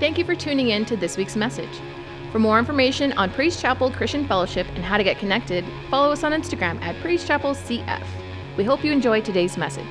Thank 0.00 0.16
you 0.16 0.24
for 0.24 0.34
tuning 0.34 0.70
in 0.70 0.86
to 0.86 0.96
this 0.96 1.18
week's 1.18 1.36
message. 1.36 1.78
For 2.32 2.38
more 2.38 2.58
information 2.58 3.12
on 3.18 3.30
Praise 3.30 3.60
Chapel 3.60 3.90
Christian 3.90 4.26
Fellowship 4.26 4.66
and 4.74 4.82
how 4.82 4.96
to 4.96 5.04
get 5.04 5.18
connected, 5.18 5.62
follow 5.90 6.10
us 6.10 6.24
on 6.24 6.32
Instagram 6.32 6.80
at 6.80 6.98
Praise 7.02 7.22
Chapel 7.22 7.54
CF. 7.54 8.02
We 8.56 8.64
hope 8.64 8.82
you 8.82 8.92
enjoy 8.92 9.20
today's 9.20 9.58
message. 9.58 9.84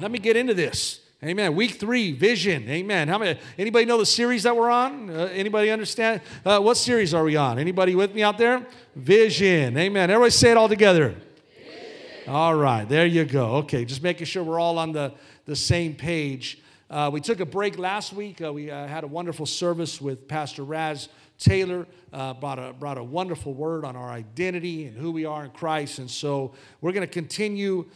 Let 0.00 0.10
me 0.10 0.18
get 0.18 0.36
into 0.36 0.52
this. 0.52 0.98
Amen. 1.22 1.54
Week 1.54 1.76
three, 1.76 2.10
vision. 2.10 2.68
Amen. 2.68 3.06
How 3.06 3.18
many? 3.18 3.38
Anybody 3.56 3.84
know 3.84 3.98
the 3.98 4.06
series 4.06 4.42
that 4.42 4.56
we're 4.56 4.70
on? 4.70 5.08
Uh, 5.08 5.30
anybody 5.32 5.70
understand? 5.70 6.22
Uh, 6.44 6.58
what 6.58 6.76
series 6.76 7.14
are 7.14 7.22
we 7.22 7.36
on? 7.36 7.60
Anybody 7.60 7.94
with 7.94 8.16
me 8.16 8.24
out 8.24 8.36
there? 8.36 8.66
Vision. 8.96 9.76
Amen. 9.76 10.10
Everybody 10.10 10.32
say 10.32 10.50
it 10.50 10.56
all 10.56 10.68
together. 10.68 11.14
Vision. 11.56 12.32
All 12.34 12.56
right. 12.56 12.88
There 12.88 13.06
you 13.06 13.24
go. 13.24 13.58
Okay. 13.58 13.84
Just 13.84 14.02
making 14.02 14.26
sure 14.26 14.42
we're 14.42 14.58
all 14.58 14.76
on 14.76 14.90
the, 14.90 15.12
the 15.46 15.54
same 15.54 15.94
page. 15.94 16.58
Uh, 16.90 17.10
we 17.12 17.20
took 17.20 17.40
a 17.40 17.46
break 17.46 17.78
last 17.78 18.14
week. 18.14 18.40
Uh, 18.40 18.50
we 18.50 18.70
uh, 18.70 18.86
had 18.86 19.04
a 19.04 19.06
wonderful 19.06 19.44
service 19.44 20.00
with 20.00 20.26
Pastor 20.26 20.64
Raz 20.64 21.10
Taylor. 21.38 21.86
Uh, 22.12 22.32
brought, 22.32 22.58
a, 22.58 22.72
brought 22.72 22.96
a 22.96 23.04
wonderful 23.04 23.52
word 23.52 23.84
on 23.84 23.94
our 23.94 24.10
identity 24.10 24.86
and 24.86 24.96
who 24.96 25.10
we 25.10 25.26
are 25.26 25.44
in 25.44 25.50
Christ. 25.50 25.98
And 25.98 26.10
so 26.10 26.54
we're 26.80 26.92
going 26.92 27.06
to 27.06 27.12
continue 27.12 27.86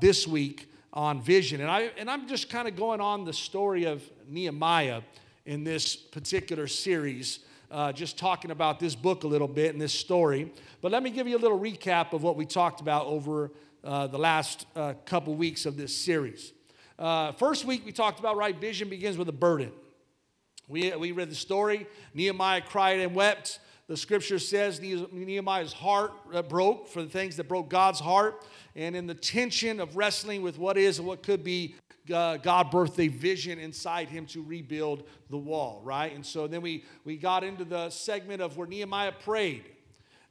this 0.00 0.26
week 0.26 0.70
on 0.94 1.20
vision. 1.20 1.60
And, 1.60 1.70
I, 1.70 1.90
and 1.98 2.10
I'm 2.10 2.26
just 2.26 2.48
kind 2.48 2.66
of 2.66 2.74
going 2.74 3.02
on 3.02 3.26
the 3.26 3.34
story 3.34 3.84
of 3.84 4.02
Nehemiah 4.26 5.02
in 5.44 5.62
this 5.62 5.94
particular 5.94 6.66
series, 6.66 7.40
uh, 7.70 7.92
just 7.92 8.16
talking 8.18 8.50
about 8.50 8.80
this 8.80 8.94
book 8.94 9.24
a 9.24 9.26
little 9.26 9.46
bit 9.46 9.74
and 9.74 9.80
this 9.80 9.92
story. 9.92 10.50
But 10.80 10.90
let 10.90 11.02
me 11.02 11.10
give 11.10 11.28
you 11.28 11.36
a 11.36 11.38
little 11.38 11.60
recap 11.60 12.14
of 12.14 12.22
what 12.22 12.36
we 12.36 12.46
talked 12.46 12.80
about 12.80 13.06
over 13.06 13.52
uh, 13.84 14.06
the 14.06 14.18
last 14.18 14.66
uh, 14.74 14.94
couple 15.04 15.34
weeks 15.34 15.66
of 15.66 15.76
this 15.76 15.94
series. 15.94 16.54
Uh, 16.98 17.32
first 17.32 17.64
week, 17.64 17.84
we 17.84 17.92
talked 17.92 18.18
about 18.18 18.36
right 18.36 18.58
vision 18.58 18.88
begins 18.88 19.18
with 19.18 19.28
a 19.28 19.32
burden. 19.32 19.72
We, 20.68 20.94
we 20.96 21.12
read 21.12 21.30
the 21.30 21.34
story. 21.34 21.86
Nehemiah 22.14 22.62
cried 22.62 23.00
and 23.00 23.14
wept. 23.14 23.60
The 23.88 23.96
scripture 23.96 24.40
says 24.40 24.80
Nehemiah's 24.80 25.72
heart 25.72 26.12
uh, 26.32 26.42
broke 26.42 26.88
for 26.88 27.02
the 27.02 27.08
things 27.08 27.36
that 27.36 27.46
broke 27.46 27.68
God's 27.68 28.00
heart 28.00 28.44
and 28.74 28.96
in 28.96 29.06
the 29.06 29.14
tension 29.14 29.78
of 29.78 29.96
wrestling 29.96 30.42
with 30.42 30.58
what 30.58 30.76
is 30.76 30.98
and 30.98 31.06
what 31.06 31.22
could 31.22 31.44
be 31.44 31.76
uh, 32.12 32.36
God 32.38 32.72
birthed 32.72 32.98
a 32.98 33.08
vision 33.08 33.58
inside 33.58 34.08
him 34.08 34.26
to 34.26 34.42
rebuild 34.42 35.04
the 35.30 35.36
wall, 35.36 35.82
right? 35.84 36.12
And 36.12 36.24
so 36.24 36.46
then 36.46 36.62
we, 36.62 36.84
we 37.04 37.16
got 37.16 37.44
into 37.44 37.64
the 37.64 37.90
segment 37.90 38.42
of 38.42 38.56
where 38.56 38.66
Nehemiah 38.66 39.12
prayed. 39.12 39.64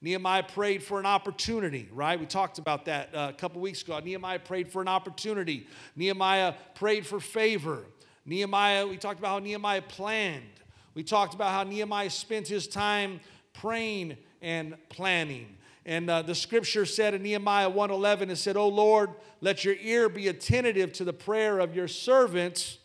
Nehemiah 0.06 0.44
prayed 0.44 0.84
for 0.84 1.00
an 1.00 1.08
opportunity, 1.08 1.90
right? 1.92 2.20
We 2.20 2.28
talked 2.28 2.60
about 2.60 2.86
that 2.86 3.10
uh, 3.12 3.32
a 3.32 3.34
couple 3.34 3.60
weeks 3.60 3.82
ago. 3.82 3.98
Nehemiah 3.98 4.38
prayed 4.38 4.72
for 4.72 4.80
an 4.80 4.88
opportunity. 4.88 5.66
Nehemiah 5.96 6.54
prayed 6.76 7.08
for 7.08 7.20
favor. 7.20 7.86
Nehemiah, 8.24 8.86
we 8.86 8.98
talked 8.98 9.18
about 9.18 9.30
how 9.30 9.40
Nehemiah 9.40 9.82
planned. 9.82 10.44
We 10.94 11.02
talked 11.02 11.34
about 11.34 11.50
how 11.50 11.64
Nehemiah 11.64 12.12
spent 12.12 12.48
his 12.48 12.68
time 12.68 13.20
praying 13.54 14.18
and 14.44 14.78
planning. 14.90 15.58
And 15.88 16.08
uh, 16.08 16.22
the 16.22 16.36
scripture 16.36 16.86
said 16.86 17.16
in 17.16 17.24
Nehemiah 17.24 17.72
1:11, 17.72 18.30
it 18.30 18.36
said, 18.36 18.58
"Oh 18.58 18.68
Lord, 18.68 19.10
let 19.42 19.66
your 19.66 19.76
ear 19.82 20.08
be 20.08 20.28
attentive 20.28 20.94
to 20.94 21.04
the 21.04 21.14
prayer 21.14 21.58
of 21.58 21.76
your 21.76 21.88
servants." 21.88 22.78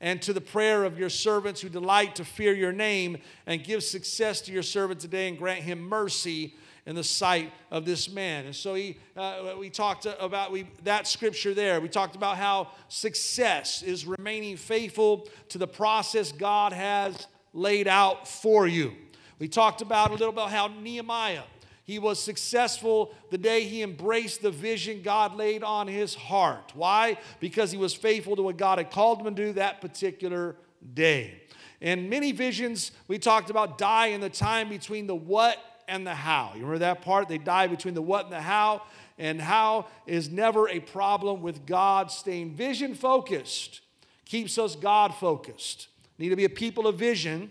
And 0.00 0.22
to 0.22 0.32
the 0.32 0.40
prayer 0.40 0.84
of 0.84 0.98
your 0.98 1.10
servants 1.10 1.60
who 1.60 1.68
delight 1.68 2.14
to 2.16 2.24
fear 2.24 2.54
your 2.54 2.72
name, 2.72 3.18
and 3.46 3.62
give 3.62 3.82
success 3.82 4.40
to 4.42 4.52
your 4.52 4.62
servant 4.62 5.00
today 5.00 5.28
and 5.28 5.38
grant 5.38 5.62
him 5.62 5.80
mercy 5.80 6.54
in 6.86 6.96
the 6.96 7.04
sight 7.04 7.52
of 7.70 7.84
this 7.84 8.10
man. 8.10 8.46
And 8.46 8.56
so 8.56 8.74
he, 8.74 8.98
uh, 9.16 9.54
we 9.58 9.70
talked 9.70 10.06
about 10.18 10.50
we, 10.50 10.66
that 10.84 11.06
scripture 11.06 11.54
there. 11.54 11.80
We 11.80 11.88
talked 11.88 12.16
about 12.16 12.36
how 12.36 12.72
success 12.88 13.82
is 13.82 14.06
remaining 14.06 14.56
faithful 14.56 15.28
to 15.50 15.58
the 15.58 15.68
process 15.68 16.32
God 16.32 16.72
has 16.72 17.26
laid 17.52 17.86
out 17.86 18.26
for 18.26 18.66
you. 18.66 18.92
We 19.38 19.48
talked 19.48 19.82
about 19.82 20.10
a 20.10 20.12
little 20.12 20.30
about 20.30 20.50
how 20.50 20.68
Nehemiah 20.68 21.42
he 21.90 21.98
was 21.98 22.22
successful 22.22 23.12
the 23.30 23.36
day 23.36 23.64
he 23.64 23.82
embraced 23.82 24.42
the 24.42 24.50
vision 24.52 25.02
God 25.02 25.34
laid 25.34 25.64
on 25.64 25.88
his 25.88 26.14
heart. 26.14 26.70
Why? 26.76 27.18
Because 27.40 27.72
he 27.72 27.78
was 27.78 27.94
faithful 27.94 28.36
to 28.36 28.42
what 28.42 28.56
God 28.56 28.78
had 28.78 28.92
called 28.92 29.18
him 29.18 29.34
to 29.34 29.46
do 29.46 29.52
that 29.54 29.80
particular 29.80 30.54
day. 30.94 31.42
And 31.80 32.08
many 32.08 32.30
visions 32.30 32.92
we 33.08 33.18
talked 33.18 33.50
about 33.50 33.76
die 33.76 34.06
in 34.06 34.20
the 34.20 34.30
time 34.30 34.68
between 34.68 35.08
the 35.08 35.16
what 35.16 35.58
and 35.88 36.06
the 36.06 36.14
how. 36.14 36.52
You 36.54 36.60
remember 36.60 36.78
that 36.78 37.02
part? 37.02 37.28
They 37.28 37.38
die 37.38 37.66
between 37.66 37.94
the 37.94 38.02
what 38.02 38.26
and 38.26 38.34
the 38.34 38.40
how. 38.40 38.82
And 39.18 39.40
how 39.40 39.86
is 40.06 40.30
never 40.30 40.68
a 40.68 40.78
problem 40.78 41.42
with 41.42 41.66
God 41.66 42.12
staying 42.12 42.54
vision 42.54 42.94
focused, 42.94 43.80
keeps 44.26 44.58
us 44.58 44.76
God 44.76 45.12
focused. 45.12 45.88
Need 46.18 46.28
to 46.28 46.36
be 46.36 46.44
a 46.44 46.50
people 46.50 46.86
of 46.86 46.94
vision 46.94 47.50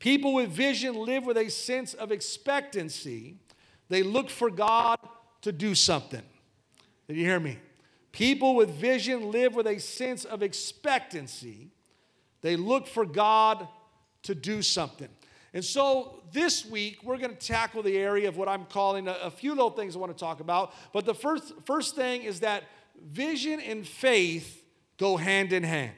People 0.00 0.32
with 0.32 0.48
vision 0.48 0.94
live 0.96 1.26
with 1.26 1.36
a 1.36 1.50
sense 1.50 1.92
of 1.94 2.10
expectancy. 2.10 3.36
They 3.90 4.02
look 4.02 4.30
for 4.30 4.50
God 4.50 4.98
to 5.42 5.52
do 5.52 5.74
something. 5.74 6.22
Did 7.06 7.16
you 7.16 7.26
hear 7.26 7.38
me? 7.38 7.58
People 8.10 8.56
with 8.56 8.70
vision 8.70 9.30
live 9.30 9.54
with 9.54 9.66
a 9.66 9.78
sense 9.78 10.24
of 10.24 10.42
expectancy. 10.42 11.68
They 12.40 12.56
look 12.56 12.86
for 12.86 13.04
God 13.04 13.68
to 14.22 14.34
do 14.34 14.62
something. 14.62 15.08
And 15.52 15.64
so 15.64 16.22
this 16.32 16.64
week, 16.64 17.02
we're 17.02 17.18
going 17.18 17.36
to 17.36 17.46
tackle 17.46 17.82
the 17.82 17.98
area 17.98 18.28
of 18.28 18.38
what 18.38 18.48
I'm 18.48 18.64
calling 18.64 19.06
a, 19.06 19.12
a, 19.24 19.30
few 19.30 19.50
little 19.50 19.70
things 19.70 19.96
I 19.96 19.98
want 19.98 20.16
to 20.16 20.18
talk 20.18 20.40
about. 20.40 20.72
But 20.92 21.04
the 21.04 21.14
first, 21.14 21.52
first 21.64 21.94
thing 21.94 22.22
is 22.22 22.40
that 22.40 22.64
vision 23.02 23.60
and 23.60 23.86
faith 23.86 24.64
go 24.96 25.16
hand 25.16 25.52
in 25.52 25.62
hand. 25.62 25.92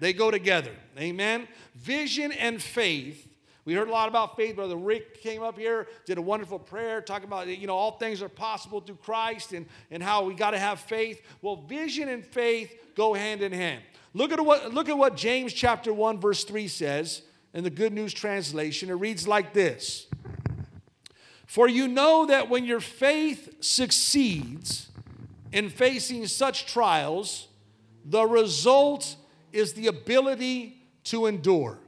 They 0.00 0.12
go 0.12 0.30
together. 0.30 0.72
Amen. 0.98 1.48
Vision 1.74 2.32
and 2.32 2.62
faith. 2.62 3.28
We 3.64 3.74
heard 3.74 3.88
a 3.88 3.92
lot 3.92 4.08
about 4.08 4.36
faith. 4.36 4.56
Brother 4.56 4.76
Rick 4.76 5.22
came 5.22 5.42
up 5.42 5.58
here, 5.58 5.88
did 6.04 6.18
a 6.18 6.22
wonderful 6.22 6.58
prayer, 6.58 7.00
talking 7.00 7.26
about, 7.26 7.48
you 7.48 7.66
know, 7.66 7.76
all 7.76 7.92
things 7.92 8.20
are 8.20 8.28
possible 8.28 8.80
through 8.80 8.96
Christ 8.96 9.52
and, 9.52 9.66
and 9.90 10.02
how 10.02 10.24
we 10.24 10.34
got 10.34 10.50
to 10.50 10.58
have 10.58 10.80
faith. 10.80 11.22
Well, 11.40 11.56
vision 11.56 12.08
and 12.08 12.24
faith 12.24 12.72
go 12.94 13.14
hand 13.14 13.42
in 13.42 13.52
hand. 13.52 13.82
Look 14.12 14.32
at 14.32 14.44
what, 14.44 14.74
look 14.74 14.88
at 14.88 14.98
what 14.98 15.16
James 15.16 15.52
chapter 15.52 15.92
1, 15.92 16.20
verse 16.20 16.44
3 16.44 16.68
says 16.68 17.22
in 17.54 17.64
the 17.64 17.70
Good 17.70 17.92
News 17.92 18.12
Translation. 18.12 18.90
It 18.90 18.94
reads 18.94 19.26
like 19.26 19.54
this 19.54 20.06
For 21.46 21.66
you 21.66 21.88
know 21.88 22.26
that 22.26 22.50
when 22.50 22.64
your 22.64 22.80
faith 22.80 23.56
succeeds 23.60 24.90
in 25.52 25.70
facing 25.70 26.26
such 26.26 26.66
trials, 26.66 27.48
the 28.04 28.26
result 28.26 29.16
is 29.54 29.72
the 29.72 29.86
ability 29.86 30.82
to 31.04 31.26
endure. 31.26 31.78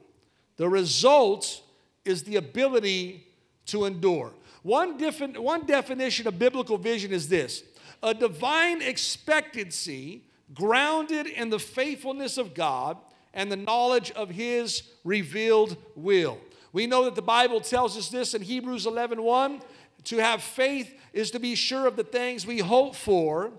The 0.57 0.69
result 0.69 1.63
is 2.05 2.23
the 2.23 2.37
ability 2.37 3.27
to 3.67 3.85
endure. 3.85 4.33
One, 4.63 4.97
different, 4.97 5.41
one 5.41 5.67
definition 5.67 6.27
of 6.27 6.39
biblical 6.39 6.79
vision 6.79 7.13
is 7.13 7.29
this 7.29 7.63
a 8.03 8.15
divine 8.15 8.83
expectancy 8.83 10.23
grounded 10.55 11.27
in 11.27 11.51
the 11.51 11.59
faithfulness 11.59 12.39
of 12.39 12.55
God 12.55 12.97
and 13.35 13.51
the 13.51 13.57
knowledge 13.57 14.13
of 14.13 14.31
his 14.31 14.83
revealed 15.05 15.77
will. 15.95 16.39
We 16.73 16.87
know 16.87 17.05
that 17.05 17.15
the 17.15 17.23
Bible 17.23 17.61
tells 17.61 17.97
us 17.97 18.09
this 18.09 18.35
in 18.35 18.43
Hebrews 18.43 18.87
11 18.87 19.23
1. 19.23 19.61
To 20.05 20.19
have 20.19 20.41
faith 20.41 20.95
is 21.13 21.33
to 21.33 21.41
be 21.41 21.57
sure 21.57 21.87
of 21.87 21.97
the 21.97 22.05
things 22.05 22.47
we 22.47 22.59
hope 22.59 22.95
for, 22.95 23.51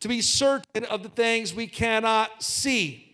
to 0.00 0.08
be 0.08 0.20
certain 0.20 0.84
of 0.84 1.02
the 1.02 1.08
things 1.08 1.52
we 1.52 1.66
cannot 1.66 2.42
see. 2.42 3.05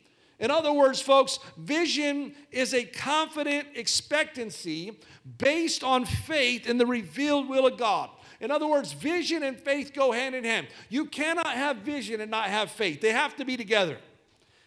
In 0.42 0.50
other 0.50 0.72
words, 0.72 1.00
folks, 1.00 1.38
vision 1.56 2.34
is 2.50 2.74
a 2.74 2.82
confident 2.84 3.68
expectancy 3.76 4.98
based 5.38 5.84
on 5.84 6.04
faith 6.04 6.68
in 6.68 6.78
the 6.78 6.84
revealed 6.84 7.48
will 7.48 7.68
of 7.68 7.78
God. 7.78 8.10
In 8.40 8.50
other 8.50 8.66
words, 8.66 8.92
vision 8.92 9.44
and 9.44 9.56
faith 9.56 9.92
go 9.94 10.10
hand 10.10 10.34
in 10.34 10.42
hand. 10.42 10.66
You 10.88 11.06
cannot 11.06 11.46
have 11.46 11.76
vision 11.78 12.20
and 12.20 12.28
not 12.28 12.48
have 12.48 12.72
faith, 12.72 13.00
they 13.00 13.12
have 13.12 13.36
to 13.36 13.44
be 13.44 13.56
together. 13.56 13.98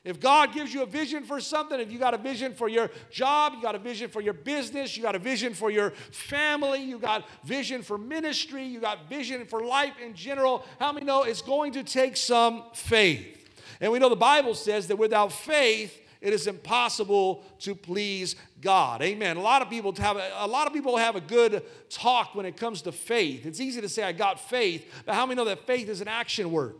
If 0.05 0.19
God 0.19 0.53
gives 0.53 0.73
you 0.73 0.83
a 0.83 0.85
vision 0.85 1.23
for 1.23 1.41
something, 1.41 1.79
if 1.79 1.91
you 1.91 1.99
got 1.99 2.13
a 2.13 2.19
vision 2.19 2.53
for 2.53 2.69
your 2.69 2.89
job, 3.11 3.53
you 3.55 3.61
got 3.61 3.75
a 3.75 3.79
vision 3.79 4.09
for 4.09 4.21
your 4.21 4.33
business, 4.33 4.95
you 4.95 5.03
got 5.03 5.15
a 5.15 5.19
vision 5.19 5.53
for 5.53 5.71
your 5.71 5.89
family, 6.11 6.83
you 6.83 6.99
got 6.99 7.27
vision 7.43 7.81
for 7.81 7.97
ministry, 7.97 8.63
you 8.63 8.79
got 8.79 9.09
vision 9.09 9.45
for 9.45 9.65
life 9.65 9.95
in 10.01 10.13
general, 10.13 10.63
how 10.79 10.93
many 10.93 11.05
know 11.05 11.23
it's 11.23 11.41
going 11.41 11.73
to 11.73 11.83
take 11.83 12.15
some 12.15 12.63
faith? 12.73 13.44
And 13.81 13.91
we 13.91 13.99
know 13.99 14.09
the 14.09 14.15
Bible 14.15 14.55
says 14.55 14.87
that 14.87 14.97
without 14.97 15.31
faith, 15.31 16.01
it 16.21 16.33
is 16.33 16.47
impossible 16.47 17.43
to 17.59 17.75
please 17.75 18.35
God. 18.61 19.01
Amen. 19.01 19.37
A 19.37 19.41
lot 19.41 19.61
of 19.61 19.69
people 19.69 19.93
have 19.99 20.17
a, 20.17 20.47
lot 20.47 20.65
of 20.65 20.73
people 20.73 20.97
have 20.97 21.15
a 21.15 21.21
good 21.21 21.63
talk 21.89 22.33
when 22.33 22.45
it 22.45 22.57
comes 22.57 22.81
to 22.83 22.91
faith. 22.91 23.45
It's 23.45 23.59
easy 23.59 23.81
to 23.81 23.89
say 23.89 24.03
I 24.03 24.11
got 24.11 24.39
faith, 24.39 24.91
but 25.05 25.13
how 25.13 25.25
many 25.25 25.37
know 25.37 25.45
that 25.45 25.67
faith 25.67 25.87
is 25.87 26.01
an 26.01 26.07
action 26.07 26.51
word? 26.51 26.75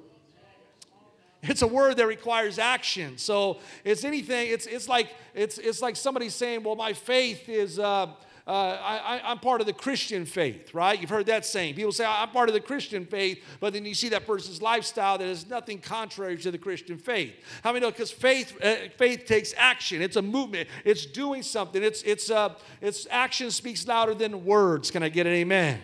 It's 1.44 1.62
a 1.62 1.68
word 1.68 1.97
that 1.97 2.07
requires 2.07 2.57
action. 2.57 3.19
So 3.19 3.59
it's 3.83 4.03
anything. 4.03 4.50
It's 4.50 4.65
it's 4.65 4.89
like 4.89 5.13
it's 5.36 5.59
it's 5.59 5.80
like 5.80 5.95
somebody 5.95 6.30
saying, 6.30 6.63
"Well, 6.63 6.75
my 6.75 6.94
faith 6.94 7.47
is." 7.47 7.77
Uh, 7.77 8.07
uh, 8.47 8.51
I, 8.51 9.31
am 9.31 9.39
part 9.39 9.59
of 9.59 9.65
the 9.65 9.74
Christian 9.74 10.24
faith, 10.24 10.75
right? 10.75 11.00
You've 11.00 11.09
heard 11.09 11.25
that 11.25 11.47
saying. 11.47 11.74
People 11.74 11.92
say, 11.92 12.06
I'm 12.06 12.30
part 12.30 12.47
of 12.47 12.53
the 12.53 12.62
Christian 12.62 13.03
faith, 13.03 13.44
but 13.59 13.74
then 13.74 13.86
you 13.86 13.95
see 13.95 14.09
that 14.09 14.27
person's 14.27 14.62
lifestyle 14.62 15.18
that 15.18 15.27
is 15.27 15.50
nothing 15.50 15.80
contrary 15.80 16.38
to 16.38 16.51
the 16.51 16.57
Christian 16.59 17.00
faith. 17.00 17.33
How 17.63 17.74
many 17.74 17.83
know? 17.83 17.89
Because 17.89 18.12
faith, 18.12 18.56
uh, 18.63 18.75
faith 18.97 19.25
takes 19.25 19.56
action. 19.57 20.00
It's 20.00 20.15
a 20.15 20.21
movement. 20.21 20.69
It's 20.83 21.07
doing 21.07 21.42
something. 21.42 21.81
It's, 21.81 22.03
it's, 22.03 22.30
uh, 22.30 22.53
it's 22.81 23.07
action 23.09 23.50
speaks 23.50 23.88
louder 23.88 24.13
than 24.13 24.45
words. 24.45 24.92
Can 24.92 25.01
I 25.01 25.09
get 25.09 25.25
an 25.25 25.33
amen? 25.33 25.81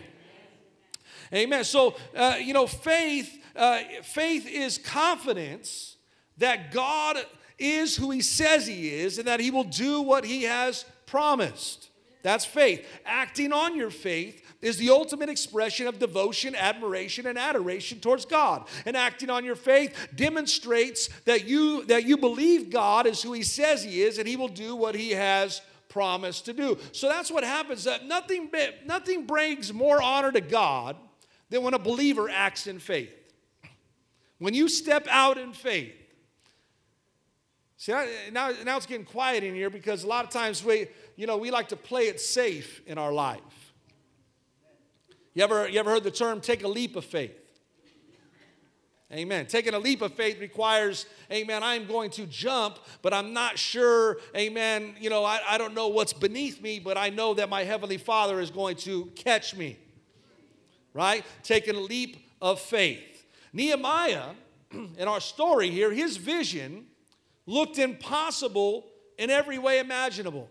Amen. 1.34 1.64
So, 1.64 1.96
uh, 2.14 2.36
you 2.40 2.52
know, 2.52 2.68
faith, 2.68 3.42
uh, 3.56 3.80
faith 4.04 4.46
is 4.46 4.78
confidence 4.78 5.96
that 6.38 6.70
God 6.70 7.16
is 7.58 7.96
who 7.96 8.12
he 8.12 8.20
says 8.20 8.68
he 8.68 8.94
is 8.94 9.18
and 9.18 9.26
that 9.26 9.40
he 9.40 9.50
will 9.50 9.64
do 9.64 10.00
what 10.00 10.24
he 10.24 10.44
has 10.44 10.84
promised. 11.06 11.88
That's 12.22 12.44
faith. 12.44 12.86
Acting 13.04 13.52
on 13.52 13.76
your 13.76 13.90
faith 13.90 14.44
is 14.62 14.76
the 14.76 14.90
ultimate 14.90 15.28
expression 15.28 15.88
of 15.88 15.98
devotion, 15.98 16.54
admiration, 16.54 17.26
and 17.26 17.36
adoration 17.36 17.98
towards 17.98 18.24
God. 18.24 18.68
And 18.86 18.96
acting 18.96 19.28
on 19.28 19.44
your 19.44 19.56
faith 19.56 20.08
demonstrates 20.14 21.08
that 21.24 21.46
you 21.46 21.84
that 21.86 22.04
you 22.04 22.16
believe 22.16 22.70
God 22.70 23.06
is 23.06 23.22
who 23.22 23.32
he 23.32 23.42
says 23.42 23.82
he 23.82 24.02
is 24.02 24.18
and 24.18 24.28
he 24.28 24.36
will 24.36 24.48
do 24.48 24.76
what 24.76 24.94
he 24.94 25.10
has 25.10 25.60
promised 25.88 26.46
to 26.46 26.52
do. 26.52 26.78
So 26.92 27.08
that's 27.08 27.30
what 27.30 27.42
happens 27.42 27.84
that 27.84 28.06
nothing 28.06 28.50
nothing 28.86 29.26
brings 29.26 29.72
more 29.72 30.00
honor 30.00 30.30
to 30.30 30.40
God 30.40 30.96
than 31.50 31.62
when 31.62 31.74
a 31.74 31.78
believer 31.78 32.30
acts 32.30 32.68
in 32.68 32.78
faith. 32.78 33.10
When 34.38 34.54
you 34.54 34.68
step 34.68 35.06
out 35.10 35.38
in 35.38 35.52
faith, 35.52 35.94
See, 37.82 37.90
now, 38.30 38.52
now 38.64 38.76
it's 38.76 38.86
getting 38.86 39.04
quiet 39.04 39.42
in 39.42 39.56
here 39.56 39.68
because 39.68 40.04
a 40.04 40.06
lot 40.06 40.24
of 40.24 40.30
times 40.30 40.64
we, 40.64 40.86
you 41.16 41.26
know, 41.26 41.36
we 41.36 41.50
like 41.50 41.68
to 41.68 41.76
play 41.76 42.02
it 42.08 42.20
safe 42.20 42.80
in 42.86 42.98
our 42.98 43.12
life. 43.12 43.40
You 45.34 45.44
ever, 45.44 45.68
you 45.68 45.80
ever 45.80 45.90
heard 45.90 46.04
the 46.04 46.10
term 46.10 46.40
take 46.40 46.62
a 46.62 46.68
leap 46.68 46.96
of 46.96 47.04
faith? 47.04 47.38
Amen. 49.12 49.44
Taking 49.44 49.74
a 49.74 49.78
leap 49.78 50.00
of 50.00 50.14
faith 50.14 50.40
requires, 50.40 51.04
amen, 51.30 51.62
I'm 51.62 51.86
going 51.86 52.10
to 52.12 52.24
jump, 52.26 52.78
but 53.02 53.12
I'm 53.12 53.34
not 53.34 53.58
sure, 53.58 54.16
amen, 54.34 54.94
you 54.98 55.10
know, 55.10 55.22
I, 55.22 55.40
I 55.46 55.58
don't 55.58 55.74
know 55.74 55.88
what's 55.88 56.14
beneath 56.14 56.62
me, 56.62 56.78
but 56.78 56.96
I 56.96 57.10
know 57.10 57.34
that 57.34 57.50
my 57.50 57.62
Heavenly 57.64 57.98
Father 57.98 58.40
is 58.40 58.50
going 58.50 58.76
to 58.76 59.06
catch 59.14 59.54
me. 59.54 59.78
Right? 60.94 61.26
Taking 61.42 61.76
a 61.76 61.80
leap 61.80 62.26
of 62.40 62.58
faith. 62.58 63.26
Nehemiah, 63.52 64.30
in 64.72 65.08
our 65.08 65.20
story 65.20 65.68
here, 65.68 65.92
his 65.92 66.16
vision 66.16 66.86
looked 67.44 67.78
impossible 67.78 68.86
in 69.18 69.28
every 69.28 69.58
way 69.58 69.78
imaginable. 69.78 70.48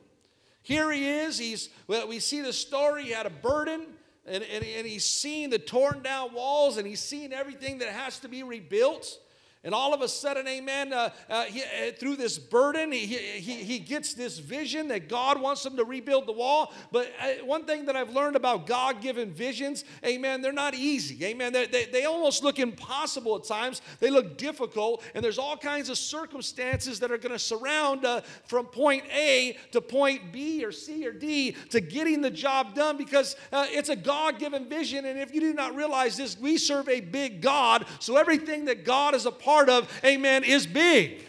Here 0.64 0.92
he 0.92 1.08
is. 1.08 1.38
He's, 1.38 1.70
we 1.88 2.20
see 2.20 2.42
the 2.42 2.54
story. 2.54 3.06
He 3.06 3.12
had 3.12 3.26
a 3.26 3.32
burden, 3.32 3.86
and, 4.26 4.44
and, 4.44 4.64
and 4.64 4.88
he's 4.88 5.06
seen 5.06 5.50
the 5.50 5.60
torn 5.60 6.02
down 6.02 6.34
walls, 6.34 6.78
and 6.78 6.88
he's 6.88 7.00
seen 7.00 7.34
everything 7.34 7.80
that 7.80 7.90
has 7.90 8.20
to 8.20 8.30
be 8.30 8.44
rebuilt. 8.44 9.20
And 9.64 9.76
all 9.76 9.94
of 9.94 10.02
a 10.02 10.08
sudden, 10.08 10.48
amen, 10.48 10.92
uh, 10.92 11.12
uh, 11.30 11.44
he, 11.44 11.62
uh, 11.62 11.92
through 12.00 12.16
this 12.16 12.40
burden, 12.40 12.92
he, 12.92 13.06
he, 13.06 13.58
he 13.64 13.78
gets 13.78 14.16
this 14.16 14.40
vision 14.40 14.88
that 14.88 15.08
God 15.08 15.40
wants 15.40 15.64
him 15.64 15.78
to 15.78 15.86
rebuild 15.86 16.26
the 16.26 16.32
wall. 16.32 16.74
But 16.92 17.12
uh, 17.22 17.46
one 17.46 17.66
thing 17.66 17.86
that 17.86 17.96
I've 17.96 18.10
learned 18.10 18.36
about 18.36 18.66
God 18.66 19.02
given 19.02 19.32
visions, 19.32 19.86
amen, 20.04 20.42
they're 20.42 20.52
not 20.52 20.74
easy. 20.74 21.24
Amen. 21.26 21.54
They, 21.54 21.68
they, 21.68 21.86
they 21.86 22.06
almost 22.06 22.44
look 22.44 22.58
impossible 22.58 23.36
at 23.36 23.44
times, 23.44 23.84
they 24.00 24.10
look 24.10 24.36
difficult. 24.36 25.04
And 25.14 25.24
there's 25.24 25.38
all 25.38 25.58
kinds 25.58 25.90
of 25.90 26.00
circumstances 26.00 27.00
that 27.00 27.12
are 27.12 27.20
going 27.20 27.34
to 27.34 27.40
surround 27.40 28.04
uh, 28.04 28.22
from 28.46 28.66
point 28.66 29.04
A 29.14 29.58
to 29.74 29.82
point 29.82 30.32
B 30.32 30.66
or 30.66 30.72
C 30.72 31.06
or 31.06 31.12
D 31.12 31.56
to 31.70 31.82
getting 31.82 32.22
the 32.22 32.32
job 32.32 32.74
done 32.74 32.98
because 32.98 33.36
uh, 33.52 33.68
it's 33.70 33.90
a 33.90 33.96
God 33.96 34.40
given 34.40 34.68
vision. 34.68 35.06
And 35.06 35.20
if 35.20 35.32
you 35.32 35.40
do 35.40 35.54
not 35.54 35.76
realize 35.76 36.18
this, 36.18 36.36
we 36.36 36.58
serve 36.58 36.90
a 36.90 37.00
big 37.00 37.42
God. 37.42 37.86
So 38.00 38.18
everything 38.18 38.66
that 38.66 38.86
God 38.86 39.14
is 39.14 39.28
a 39.28 39.32
part 39.32 39.51
part 39.52 39.70
of, 39.70 40.02
amen, 40.06 40.46
is 40.46 40.66
big. 40.66 41.26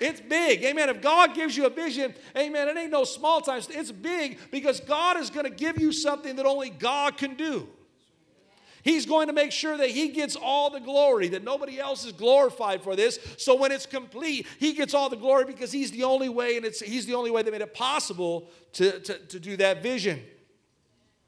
It's 0.00 0.20
big. 0.20 0.64
Amen. 0.64 0.88
If 0.88 1.00
God 1.00 1.34
gives 1.34 1.56
you 1.56 1.66
a 1.66 1.70
vision, 1.70 2.12
amen, 2.36 2.68
it 2.68 2.76
ain't 2.76 2.90
no 2.90 3.04
small 3.04 3.40
time. 3.40 3.62
It's 3.70 3.92
big 3.92 4.38
because 4.50 4.80
God 4.80 5.16
is 5.16 5.30
going 5.30 5.46
to 5.46 5.54
give 5.54 5.80
you 5.80 5.92
something 5.92 6.34
that 6.36 6.44
only 6.44 6.70
God 6.70 7.16
can 7.16 7.34
do. 7.34 7.68
He's 8.82 9.06
going 9.06 9.28
to 9.28 9.32
make 9.32 9.52
sure 9.52 9.76
that 9.78 9.90
he 9.90 10.08
gets 10.08 10.34
all 10.36 10.68
the 10.70 10.80
glory, 10.80 11.28
that 11.28 11.44
nobody 11.44 11.78
else 11.78 12.04
is 12.04 12.12
glorified 12.12 12.82
for 12.82 12.96
this. 12.96 13.18
So 13.38 13.54
when 13.54 13.70
it's 13.70 13.86
complete, 13.86 14.46
he 14.58 14.74
gets 14.74 14.92
all 14.92 15.08
the 15.08 15.16
glory 15.16 15.44
because 15.44 15.70
he's 15.70 15.92
the 15.92 16.02
only 16.02 16.28
way, 16.28 16.56
and 16.56 16.66
it's, 16.66 16.80
he's 16.80 17.06
the 17.06 17.14
only 17.14 17.30
way 17.30 17.42
that 17.42 17.50
made 17.50 17.62
it 17.62 17.72
possible 17.72 18.50
to, 18.72 18.98
to, 18.98 19.18
to 19.18 19.40
do 19.40 19.56
that 19.58 19.82
vision 19.82 20.20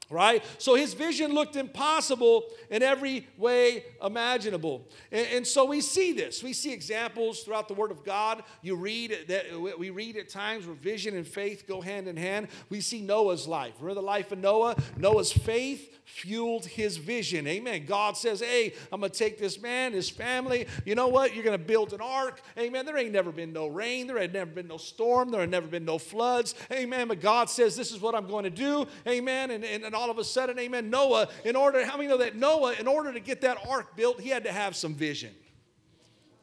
right? 0.09 0.43
So 0.57 0.75
his 0.75 0.93
vision 0.93 1.33
looked 1.33 1.55
impossible 1.55 2.45
in 2.69 2.81
every 2.81 3.27
way 3.37 3.83
imaginable. 4.03 4.87
And, 5.11 5.27
and, 5.33 5.47
so 5.47 5.65
we 5.65 5.81
see 5.81 6.11
this. 6.11 6.43
We 6.43 6.53
see 6.53 6.71
examples 6.71 7.41
throughout 7.41 7.67
the 7.67 7.73
Word 7.73 7.91
of 7.91 8.03
God. 8.03 8.43
You 8.61 8.75
read 8.75 9.17
that 9.27 9.45
we 9.79 9.89
read 9.89 10.17
at 10.17 10.29
times 10.29 10.65
where 10.65 10.75
vision 10.75 11.15
and 11.15 11.27
faith 11.27 11.65
go 11.67 11.81
hand 11.81 12.07
in 12.07 12.17
hand. 12.17 12.47
We 12.69 12.81
see 12.81 13.01
Noah's 13.01 13.47
life. 13.47 13.73
Remember 13.79 14.01
the 14.01 14.05
life 14.05 14.31
of 14.31 14.39
Noah? 14.39 14.75
Noah's 14.97 15.31
faith 15.31 15.97
fueled 16.07 16.65
his 16.65 16.97
vision. 16.97 17.45
Amen. 17.47 17.85
God 17.85 18.15
says, 18.15 18.39
Hey, 18.39 18.73
I'm 18.91 19.01
to 19.01 19.09
take 19.09 19.37
this 19.37 19.61
man, 19.61 19.93
his 19.93 20.09
family. 20.09 20.67
You 20.85 20.95
know 20.95 21.09
what? 21.09 21.35
You're 21.35 21.43
to 21.43 21.57
build 21.57 21.93
an 21.93 22.01
ark. 22.01 22.41
Amen. 22.57 22.85
There 22.85 22.97
ain't 22.97 23.11
never 23.11 23.31
been 23.31 23.51
no 23.51 23.67
rain. 23.67 24.07
There 24.07 24.17
had 24.17 24.33
never 24.33 24.51
been 24.51 24.67
no 24.67 24.77
storm. 24.77 25.31
There 25.31 25.41
had 25.41 25.51
never 25.51 25.67
been 25.67 25.85
no 25.85 25.97
floods. 25.97 26.55
Amen. 26.71 27.09
But 27.09 27.19
God 27.19 27.49
says, 27.49 27.75
This 27.75 27.91
is 27.91 27.99
what 27.99 28.15
I'm 28.15 28.27
going 28.27 28.45
to 28.45 28.49
do. 28.49 28.87
Amen. 29.05 29.51
And, 29.51 29.63
and, 29.63 29.83
and 29.83 29.95
all 29.97 30.11
of 30.11 30.19
a 30.19 30.23
sudden, 30.23 30.59
amen, 30.59 30.89
Noah, 30.91 31.27
in 31.43 31.55
order, 31.55 31.83
how 31.83 31.97
many 31.97 32.07
know 32.07 32.17
that 32.17 32.35
Noah, 32.35 32.75
in 32.79 32.87
order 32.87 33.11
to 33.11 33.19
get 33.19 33.41
that 33.41 33.57
ark 33.67 33.95
built, 33.95 34.21
he 34.21 34.29
had 34.29 34.43
to 34.43 34.51
have 34.51 34.75
some 34.75 34.93
vision. 34.93 35.33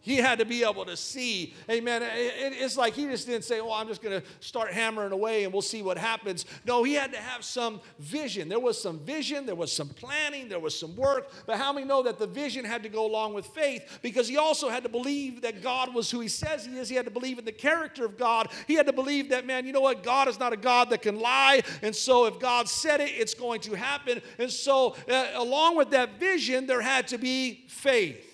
He 0.04 0.16
had 0.16 0.38
to 0.38 0.44
be 0.44 0.62
able 0.62 0.84
to 0.84 0.98
see. 0.98 1.54
Amen. 1.70 2.02
It's 2.04 2.76
like 2.76 2.92
he 2.92 3.06
just 3.06 3.26
didn't 3.26 3.44
say, 3.44 3.62
"Well, 3.62 3.72
I'm 3.72 3.88
just 3.88 4.02
going 4.02 4.20
to 4.20 4.26
start 4.40 4.70
hammering 4.70 5.12
away 5.12 5.44
and 5.44 5.52
we'll 5.52 5.62
see 5.62 5.80
what 5.80 5.96
happens." 5.96 6.44
No, 6.66 6.82
he 6.82 6.92
had 6.92 7.10
to 7.12 7.18
have 7.18 7.42
some 7.42 7.80
vision. 7.98 8.50
There 8.50 8.60
was 8.60 8.80
some 8.80 8.98
vision, 8.98 9.46
there 9.46 9.54
was 9.54 9.72
some 9.72 9.88
planning, 9.88 10.50
there 10.50 10.60
was 10.60 10.78
some 10.78 10.94
work. 10.94 11.32
But 11.46 11.56
how 11.56 11.72
many 11.72 11.86
know 11.86 12.02
that 12.02 12.18
the 12.18 12.26
vision 12.26 12.66
had 12.66 12.82
to 12.82 12.90
go 12.90 13.06
along 13.06 13.32
with 13.32 13.46
faith 13.46 13.98
because 14.02 14.28
he 14.28 14.36
also 14.36 14.68
had 14.68 14.82
to 14.82 14.90
believe 14.90 15.40
that 15.40 15.62
God 15.62 15.94
was 15.94 16.10
who 16.10 16.20
he 16.20 16.28
says 16.28 16.66
he 16.66 16.76
is. 16.76 16.90
He 16.90 16.96
had 16.96 17.06
to 17.06 17.10
believe 17.10 17.38
in 17.38 17.46
the 17.46 17.52
character 17.52 18.04
of 18.04 18.18
God. 18.18 18.50
He 18.66 18.74
had 18.74 18.86
to 18.86 18.92
believe 18.92 19.30
that, 19.30 19.46
man, 19.46 19.66
you 19.66 19.72
know 19.72 19.80
what? 19.80 20.02
God 20.02 20.28
is 20.28 20.38
not 20.38 20.52
a 20.52 20.56
God 20.56 20.90
that 20.90 21.00
can 21.00 21.18
lie. 21.18 21.62
And 21.80 21.96
so 21.96 22.26
if 22.26 22.38
God 22.38 22.68
said 22.68 23.00
it, 23.00 23.10
it's 23.10 23.34
going 23.34 23.60
to 23.62 23.74
happen. 23.74 24.20
And 24.38 24.50
so, 24.50 24.96
uh, 25.08 25.30
along 25.34 25.76
with 25.76 25.90
that 25.90 26.20
vision, 26.20 26.66
there 26.66 26.82
had 26.82 27.08
to 27.08 27.18
be 27.18 27.64
faith. 27.68 28.33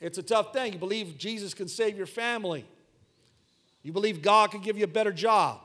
It's 0.00 0.18
a 0.18 0.22
tough 0.22 0.52
thing. 0.52 0.72
You 0.72 0.78
believe 0.78 1.16
Jesus 1.18 1.54
can 1.54 1.68
save 1.68 1.96
your 1.96 2.06
family. 2.06 2.64
You 3.82 3.92
believe 3.92 4.22
God 4.22 4.50
can 4.50 4.60
give 4.60 4.78
you 4.78 4.84
a 4.84 4.88
better 4.88 5.12
job. 5.12 5.60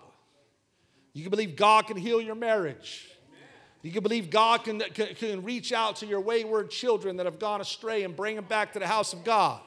You 1.13 1.21
can 1.21 1.31
believe 1.31 1.55
God 1.55 1.87
can 1.87 1.97
heal 1.97 2.19
your 2.19 2.35
marriage. 2.35 3.09
You 3.81 3.91
can 3.91 4.03
believe 4.03 4.29
God 4.29 4.63
can, 4.63 4.79
can, 4.79 5.13
can, 5.15 5.43
reach 5.43 5.71
out 5.71 5.97
to 5.97 6.07
your 6.07 6.19
wayward 6.19 6.71
children 6.71 7.17
that 7.17 7.25
have 7.27 7.37
gone 7.37 7.61
astray 7.61 8.03
and 8.03 8.15
bring 8.15 8.35
them 8.35 8.45
back 8.45 8.73
to 8.73 8.79
the 8.79 8.87
house 8.87 9.13
of 9.13 9.23
God. 9.23 9.61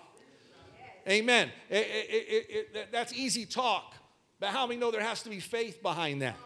Amen. 1.08 1.50
It, 1.70 1.86
it, 1.86 2.66
it, 2.74 2.92
that's 2.92 3.12
easy 3.12 3.46
talk, 3.46 3.94
but 4.40 4.48
how 4.48 4.66
many 4.66 4.80
know 4.80 4.90
there 4.90 5.00
has 5.00 5.22
to 5.22 5.30
be 5.30 5.40
faith 5.40 5.82
behind 5.82 6.20
that? 6.22 6.36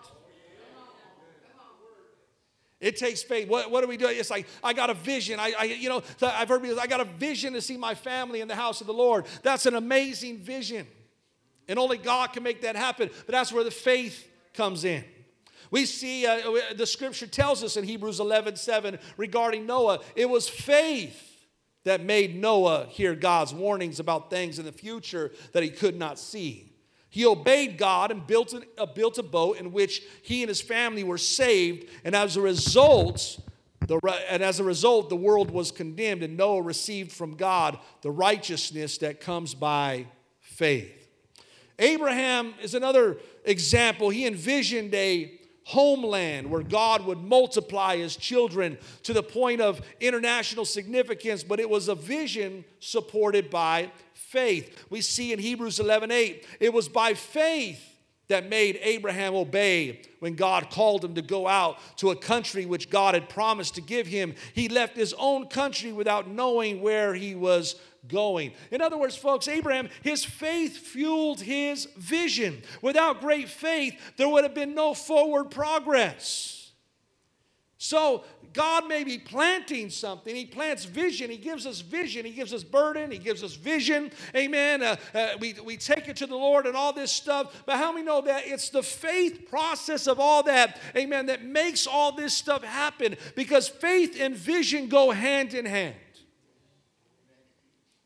It 2.82 2.96
takes 2.96 3.22
faith. 3.22 3.48
What, 3.48 3.70
what 3.70 3.80
do 3.80 3.86
we 3.86 3.96
do? 3.96 4.08
It's 4.08 4.28
like, 4.28 4.46
I 4.62 4.72
got 4.72 4.90
a 4.90 4.94
vision. 4.94 5.38
I, 5.38 5.54
I 5.56 5.64
you 5.64 5.88
know, 5.88 6.02
I've 6.20 6.48
heard 6.48 6.62
people, 6.62 6.80
I 6.80 6.88
got 6.88 7.00
a 7.00 7.04
vision 7.04 7.52
to 7.52 7.62
see 7.62 7.76
my 7.76 7.94
family 7.94 8.40
in 8.40 8.48
the 8.48 8.56
house 8.56 8.80
of 8.80 8.88
the 8.88 8.92
Lord. 8.92 9.26
That's 9.44 9.66
an 9.66 9.76
amazing 9.76 10.38
vision. 10.38 10.88
And 11.68 11.78
only 11.78 11.96
God 11.96 12.32
can 12.32 12.42
make 12.42 12.62
that 12.62 12.74
happen. 12.74 13.08
But 13.24 13.32
that's 13.32 13.52
where 13.52 13.62
the 13.62 13.70
faith 13.70 14.28
comes 14.52 14.84
in. 14.84 15.04
We 15.70 15.86
see 15.86 16.26
uh, 16.26 16.74
the 16.74 16.84
scripture 16.84 17.28
tells 17.28 17.62
us 17.62 17.76
in 17.76 17.84
Hebrews 17.84 18.18
11 18.18 18.56
7 18.56 18.98
regarding 19.16 19.64
Noah, 19.64 20.00
it 20.16 20.28
was 20.28 20.48
faith 20.48 21.46
that 21.84 22.02
made 22.02 22.36
Noah 22.36 22.86
hear 22.90 23.14
God's 23.14 23.54
warnings 23.54 24.00
about 24.00 24.28
things 24.28 24.58
in 24.58 24.64
the 24.64 24.72
future 24.72 25.30
that 25.52 25.62
he 25.62 25.70
could 25.70 25.96
not 25.96 26.18
see. 26.18 26.71
He 27.12 27.26
obeyed 27.26 27.76
God 27.76 28.10
and 28.10 28.26
built, 28.26 28.54
an, 28.54 28.64
uh, 28.78 28.86
built 28.86 29.18
a 29.18 29.22
boat 29.22 29.58
in 29.58 29.70
which 29.70 30.02
he 30.22 30.42
and 30.42 30.48
his 30.48 30.62
family 30.62 31.04
were 31.04 31.18
saved. 31.18 31.90
And 32.04 32.16
as 32.16 32.38
a 32.38 32.40
result, 32.40 33.38
the, 33.86 34.00
and 34.30 34.42
as 34.42 34.60
a 34.60 34.64
result, 34.64 35.10
the 35.10 35.16
world 35.16 35.50
was 35.50 35.70
condemned, 35.70 36.22
and 36.22 36.38
Noah 36.38 36.62
received 36.62 37.12
from 37.12 37.36
God 37.36 37.78
the 38.00 38.10
righteousness 38.10 38.96
that 38.98 39.20
comes 39.20 39.52
by 39.52 40.06
faith. 40.40 41.06
Abraham 41.78 42.54
is 42.62 42.74
another 42.74 43.18
example. 43.44 44.08
He 44.08 44.26
envisioned 44.26 44.94
a 44.94 45.38
homeland 45.64 46.50
where 46.50 46.62
God 46.62 47.04
would 47.04 47.18
multiply 47.18 47.96
his 47.96 48.16
children 48.16 48.78
to 49.04 49.12
the 49.12 49.22
point 49.22 49.60
of 49.60 49.80
international 50.00 50.64
significance, 50.64 51.42
but 51.42 51.60
it 51.60 51.70
was 51.70 51.88
a 51.88 51.94
vision 51.94 52.64
supported 52.80 53.50
by 53.50 53.90
faith. 54.14 54.84
We 54.90 55.00
see 55.00 55.32
in 55.32 55.38
Hebrews 55.38 55.78
11 55.78 56.10
8, 56.10 56.46
it 56.60 56.72
was 56.72 56.88
by 56.88 57.14
faith 57.14 57.88
that 58.28 58.48
made 58.48 58.78
Abraham 58.82 59.34
obey 59.34 60.00
when 60.20 60.34
God 60.34 60.70
called 60.70 61.04
him 61.04 61.14
to 61.16 61.22
go 61.22 61.46
out 61.46 61.78
to 61.98 62.10
a 62.10 62.16
country 62.16 62.64
which 62.64 62.88
God 62.88 63.14
had 63.14 63.28
promised 63.28 63.74
to 63.74 63.82
give 63.82 64.06
him. 64.06 64.34
He 64.54 64.68
left 64.68 64.96
his 64.96 65.14
own 65.18 65.48
country 65.48 65.92
without 65.92 66.28
knowing 66.28 66.80
where 66.80 67.14
he 67.14 67.34
was 67.34 67.76
going. 68.08 68.52
In 68.70 68.80
other 68.80 68.98
words, 68.98 69.16
folks, 69.16 69.48
Abraham, 69.48 69.88
his 70.02 70.24
faith 70.24 70.76
fueled 70.76 71.40
his 71.40 71.86
vision. 71.96 72.62
Without 72.80 73.20
great 73.20 73.48
faith, 73.48 73.98
there 74.16 74.28
would 74.28 74.44
have 74.44 74.54
been 74.54 74.74
no 74.74 74.94
forward 74.94 75.50
progress. 75.50 76.70
So, 77.78 78.24
God 78.52 78.86
may 78.86 79.02
be 79.02 79.18
planting 79.18 79.88
something. 79.90 80.34
He 80.34 80.44
plants 80.44 80.84
vision. 80.84 81.30
He 81.30 81.36
gives 81.36 81.66
us 81.66 81.80
vision. 81.80 82.24
He 82.24 82.32
gives 82.32 82.52
us 82.52 82.62
burden. 82.62 83.10
He 83.10 83.18
gives 83.18 83.42
us 83.42 83.54
vision. 83.54 84.10
Amen. 84.36 84.82
Uh, 84.82 84.96
uh, 85.14 85.28
we, 85.40 85.54
we 85.64 85.76
take 85.76 86.08
it 86.08 86.16
to 86.16 86.26
the 86.26 86.36
Lord 86.36 86.66
and 86.66 86.76
all 86.76 86.92
this 86.92 87.10
stuff. 87.10 87.62
But 87.66 87.78
how 87.78 87.92
many 87.92 88.04
know 88.04 88.20
that 88.22 88.42
it's 88.46 88.68
the 88.68 88.82
faith 88.82 89.48
process 89.48 90.06
of 90.06 90.20
all 90.20 90.42
that, 90.44 90.78
amen, 90.96 91.26
that 91.26 91.44
makes 91.44 91.86
all 91.86 92.12
this 92.12 92.34
stuff 92.34 92.62
happen? 92.62 93.16
Because 93.34 93.68
faith 93.68 94.16
and 94.20 94.36
vision 94.36 94.88
go 94.88 95.10
hand 95.10 95.54
in 95.54 95.64
hand. 95.64 95.94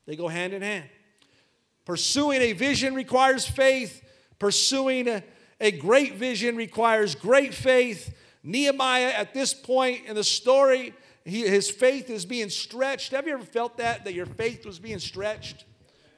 They 0.07 0.17
go 0.17 0.29
hand 0.29 0.53
in 0.53 0.63
hand. 0.63 0.89
Pursuing 1.85 2.41
a 2.41 2.53
vision 2.53 2.95
requires 2.95 3.47
faith, 3.47 4.03
pursuing 4.39 5.09
a, 5.09 5.23
a 5.61 5.71
great 5.71 6.15
vision 6.15 6.57
requires 6.57 7.15
great 7.15 7.55
faith. 7.55 8.17
Nehemiah, 8.43 9.13
at 9.17 9.35
this 9.35 9.55
point 9.55 10.07
in 10.07 10.15
the 10.15 10.25
story, 10.25 10.95
he, 11.25 11.47
his 11.47 11.69
faith 11.71 12.09
is 12.11 12.25
being 12.25 12.51
stretched. 12.51 13.13
Have 13.13 13.27
you 13.27 13.35
ever 13.35 13.45
felt 13.45 13.77
that? 13.79 14.05
That 14.05 14.15
your 14.15 14.27
faith 14.27 14.65
was 14.65 14.79
being 14.79 14.99
stretched? 14.99 15.65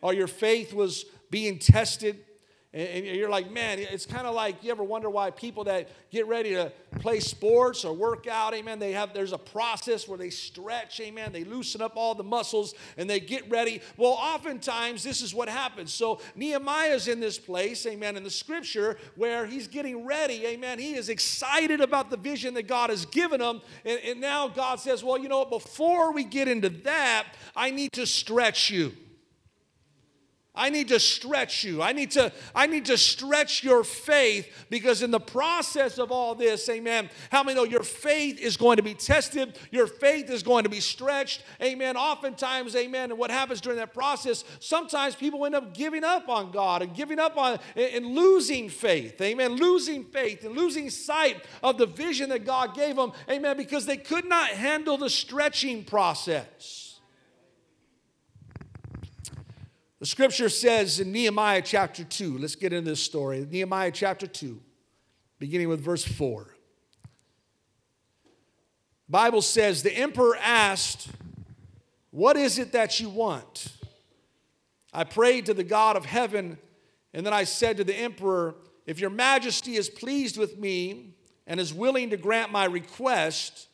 Or 0.02 0.12
your 0.12 0.26
faith 0.26 0.73
was 0.73 1.04
being 1.30 1.59
tested? 1.59 2.25
And, 2.75 3.06
you're 3.06 3.30
like, 3.30 3.50
man, 3.50 3.78
it's 3.78 4.04
kind 4.04 4.26
of 4.26 4.34
like 4.34 4.62
you 4.62 4.70
ever 4.70 4.84
wonder 4.84 5.08
why 5.08 5.30
people 5.30 5.64
that 5.64 5.88
get 6.10 6.26
ready 6.26 6.50
to 6.50 6.70
play 7.00 7.18
sports 7.18 7.82
or 7.82 7.94
work 7.94 8.26
out, 8.26 8.52
amen, 8.52 8.78
they 8.78 8.92
have 8.92 9.14
there's 9.14 9.32
a 9.32 9.38
process 9.38 10.06
where 10.06 10.18
they 10.18 10.28
stretch, 10.28 11.00
amen, 11.00 11.32
they 11.32 11.44
loosen 11.44 11.80
up 11.80 11.92
all 11.96 12.14
the 12.14 12.22
muscles 12.22 12.75
and 12.98 13.08
they 13.08 13.20
get 13.20 13.48
ready. 13.48 13.80
Well, 13.96 14.10
oftentimes 14.10 15.02
this 15.02 15.22
is 15.22 15.34
what 15.34 15.48
happens. 15.48 15.94
So 15.94 16.20
Nehemiah's 16.37 17.08
in 17.08 17.20
this 17.20 17.38
place, 17.38 17.87
amen, 17.87 18.18
in 18.18 18.22
the 18.22 18.30
scripture 18.30 18.98
where 19.16 19.46
he's 19.46 19.66
getting 19.66 20.04
ready, 20.04 20.44
amen. 20.44 20.78
He 20.78 20.94
is 20.94 21.08
excited 21.08 21.80
about 21.80 22.10
the 22.10 22.18
vision 22.18 22.52
that 22.54 22.68
God 22.68 22.90
has 22.90 23.06
given 23.06 23.40
him. 23.40 23.62
And, 23.87 23.98
and 24.04 24.20
now 24.20 24.46
God 24.46 24.78
says, 24.78 25.02
well, 25.02 25.16
you 25.16 25.30
know 25.30 25.46
before 25.46 26.12
we 26.12 26.22
get 26.22 26.48
into 26.48 26.68
that, 26.68 27.28
I 27.56 27.70
need 27.70 27.92
to 27.92 28.06
stretch 28.06 28.68
you. 28.70 28.92
I 30.58 30.70
need 30.70 30.88
to 30.88 30.98
stretch 30.98 31.64
you. 31.64 31.80
I 31.80 31.92
need 31.92 32.10
to, 32.12 32.32
I 32.54 32.66
need 32.66 32.86
to 32.86 32.98
stretch 32.98 33.62
your 33.62 33.84
faith 33.84 34.66
because 34.68 35.02
in 35.02 35.10
the 35.10 35.20
process 35.20 35.98
of 35.98 36.10
all 36.10 36.34
this, 36.34 36.68
amen, 36.68 37.08
how 37.30 37.42
many 37.42 37.56
know 37.56 37.64
your 37.64 37.84
faith 37.84 38.38
is 38.40 38.56
going 38.56 38.76
to 38.76 38.82
be 38.82 38.94
tested? 38.94 39.58
Your 39.70 39.86
faith 39.86 40.28
is 40.30 40.42
going 40.42 40.64
to 40.64 40.68
be 40.68 40.80
stretched. 40.80 41.42
Amen. 41.62 41.96
Oftentimes, 41.96 42.74
amen. 42.74 43.10
And 43.10 43.18
what 43.18 43.30
happens 43.30 43.60
during 43.60 43.78
that 43.78 43.94
process, 43.94 44.44
sometimes 44.58 45.14
people 45.14 45.46
end 45.46 45.54
up 45.54 45.72
giving 45.72 46.04
up 46.04 46.28
on 46.28 46.50
God 46.50 46.82
and 46.82 46.94
giving 46.94 47.18
up 47.18 47.36
on 47.36 47.58
and 47.76 48.06
losing 48.06 48.68
faith. 48.68 49.20
Amen. 49.20 49.52
Losing 49.52 50.04
faith 50.04 50.44
and 50.44 50.56
losing 50.56 50.90
sight 50.90 51.44
of 51.62 51.78
the 51.78 51.86
vision 51.86 52.30
that 52.30 52.44
God 52.44 52.74
gave 52.74 52.96
them. 52.96 53.12
Amen. 53.30 53.56
Because 53.56 53.86
they 53.86 53.96
could 53.96 54.24
not 54.24 54.50
handle 54.50 54.98
the 54.98 55.10
stretching 55.10 55.84
process. 55.84 56.88
The 60.00 60.07
scripture 60.07 60.49
says 60.49 61.00
in 61.00 61.11
Nehemiah 61.11 61.62
chapter 61.62 62.05
2, 62.05 62.38
let's 62.38 62.55
get 62.55 62.73
into 62.73 62.90
this 62.90 63.02
story. 63.02 63.47
Nehemiah 63.50 63.90
chapter 63.90 64.28
2, 64.28 64.61
beginning 65.40 65.69
with 65.69 65.81
verse 65.81 66.05
4. 66.05 66.55
Bible 69.09 69.43
says 69.43 69.83
the 69.83 69.97
emperor 69.97 70.37
asked, 70.37 71.09
"What 72.11 72.37
is 72.37 72.59
it 72.59 72.73
that 72.73 73.00
you 73.00 73.09
want?" 73.09 73.69
I 74.93 75.05
prayed 75.05 75.47
to 75.47 75.55
the 75.55 75.64
God 75.64 75.97
of 75.97 76.05
heaven, 76.05 76.59
and 77.12 77.25
then 77.25 77.33
I 77.33 77.45
said 77.45 77.78
to 77.78 77.85
the 77.85 77.97
emperor, 77.97 78.55
"If 78.87 79.00
your 79.00 79.11
majesty 79.11 79.76
is 79.76 79.88
pleased 79.88 80.37
with 80.37 80.59
me 80.59 81.14
and 81.47 81.59
is 81.59 81.73
willing 81.73 82.11
to 82.11 82.17
grant 82.19 82.52
my 82.52 82.67
request, 82.67 83.69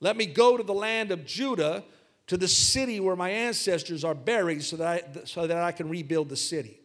let 0.00 0.16
me 0.16 0.26
go 0.26 0.56
to 0.56 0.62
the 0.62 0.74
land 0.74 1.12
of 1.12 1.24
Judah." 1.24 1.84
To 2.30 2.36
the 2.36 2.46
city 2.46 3.00
where 3.00 3.16
my 3.16 3.28
ancestors 3.28 4.04
are 4.04 4.14
buried 4.14 4.62
so 4.62 4.76
that 4.76 4.86
I, 4.86 5.24
so 5.24 5.48
that 5.48 5.56
I 5.56 5.72
can 5.72 5.88
rebuild 5.88 6.28
the 6.28 6.36
city. 6.36 6.78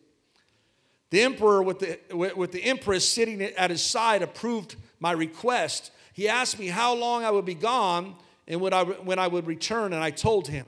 The 1.12 1.22
emperor, 1.22 1.62
with 1.62 1.78
the, 1.78 2.00
with 2.16 2.52
the 2.52 2.64
empress 2.64 3.08
sitting 3.08 3.40
at 3.44 3.70
his 3.70 3.84
side, 3.84 4.24
approved 4.24 4.76
my 5.00 5.12
request. 5.12 5.92
He 6.14 6.28
asked 6.28 6.58
me 6.58 6.66
how 6.66 6.96
long 6.96 7.24
I 7.24 7.30
would 7.30 7.46
be 7.46 7.54
gone 7.54 8.16
and 8.48 8.60
when 8.60 8.74
I, 8.74 8.86
when 8.86 9.20
I 9.20 9.28
would 9.28 9.46
return, 9.46 9.94
and 9.94 10.04
I 10.04 10.10
told 10.10 10.48
him. 10.48 10.66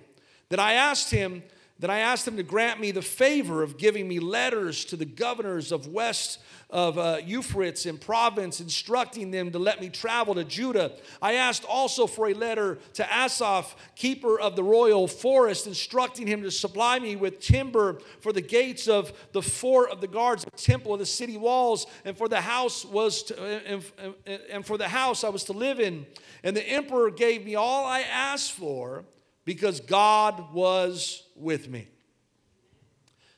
Then 0.50 0.60
I 0.60 0.74
asked 0.74 1.10
him, 1.10 1.42
then 1.80 1.90
I 1.92 2.00
asked 2.00 2.28
him 2.28 2.38
to 2.38 2.44
grant 2.44 2.80
me 2.80 2.92
the 2.92 3.02
favor 3.02 3.62
of 3.62 3.78
giving 3.78 4.08
me 4.08 4.20
letters 4.20 4.84
to 4.86 4.96
the 4.96 5.06
governors 5.06 5.72
of 5.72 5.88
West 5.88 6.40
of 6.70 6.98
uh, 6.98 7.20
Euphrates 7.24 7.86
and 7.86 8.02
province, 8.02 8.60
instructing 8.60 9.32
them 9.32 9.52
to 9.52 9.60
let 9.60 9.80
me 9.80 9.90
travel 9.90 10.36
to 10.36 10.44
Judah. 10.44 10.92
I 11.22 11.34
asked 11.34 11.64
also 11.64 12.08
for 12.08 12.28
a 12.28 12.34
letter 12.34 12.78
to 12.96 13.06
Asaph, 13.16 13.76
keeper 13.96 14.40
of 14.40 14.56
the 14.56 14.64
royal 14.64 15.08
forest, 15.08 15.68
instructing 15.68 16.28
him 16.28 16.42
to 16.42 16.52
supply 16.52 17.00
me 17.00 17.16
with 17.16 17.40
timber 17.40 18.00
for 18.20 18.34
the 18.34 18.42
gates 18.42 18.88
of 18.88 19.14
the 19.32 19.42
fort 19.42 19.92
of 19.92 20.02
the 20.02 20.08
guards 20.08 20.44
the 20.44 20.52
temple 20.52 20.94
of 20.94 21.00
the 21.00 21.06
city 21.06 21.38
walls, 21.38 21.88
and 22.04 22.18
for 22.18 22.28
the 22.28 22.42
house 22.42 22.84
was 22.84 23.24
to, 23.24 23.42
and, 23.42 23.84
and, 24.26 24.42
and 24.50 24.66
for 24.66 24.78
the 24.78 24.90
house 24.90 25.24
I 25.24 25.30
was 25.30 25.46
to 25.46 25.54
live 25.54 25.80
in. 25.80 26.06
And 26.44 26.56
the 26.56 26.68
emperor 26.68 27.12
gave 27.12 27.46
me 27.46 27.56
all 27.56 27.86
I 27.86 28.02
asked 28.02 28.52
for 28.52 29.06
because 29.48 29.80
God 29.80 30.54
was 30.54 31.24
with 31.38 31.70
me. 31.70 31.88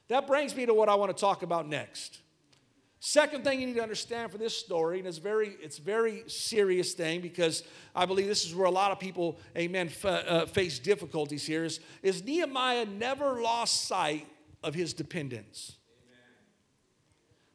That 0.08 0.26
brings 0.26 0.56
me 0.56 0.66
to 0.66 0.74
what 0.74 0.90
I 0.90 0.96
want 0.96 1.16
to 1.16 1.22
talk 1.22 1.44
about 1.44 1.70
next. 1.70 2.18
Second 3.00 3.44
thing 3.44 3.62
you 3.62 3.68
need 3.68 3.76
to 3.76 3.84
understand 3.84 4.32
for 4.32 4.40
this 4.40 4.58
story, 4.58 4.98
and 4.98 5.08
it's 5.08 5.20
very, 5.20 5.56
it's 5.62 5.78
very 5.78 6.24
serious 6.26 6.94
thing 6.94 7.22
because 7.22 7.62
I 7.96 8.08
believe 8.08 8.26
this 8.26 8.44
is 8.44 8.56
where 8.56 8.66
a 8.66 8.72
lot 8.72 8.92
of 8.92 9.00
people, 9.00 9.38
amen, 9.56 9.90
f- 9.90 10.04
uh, 10.04 10.46
face 10.48 10.80
difficulties 10.80 11.46
here, 11.46 11.64
is, 11.64 11.80
is 12.02 12.24
Nehemiah 12.24 12.86
never 12.86 13.40
lost 13.40 13.86
sight 13.86 14.26
of 14.64 14.74
his 14.74 14.96
dependence. 14.96 15.76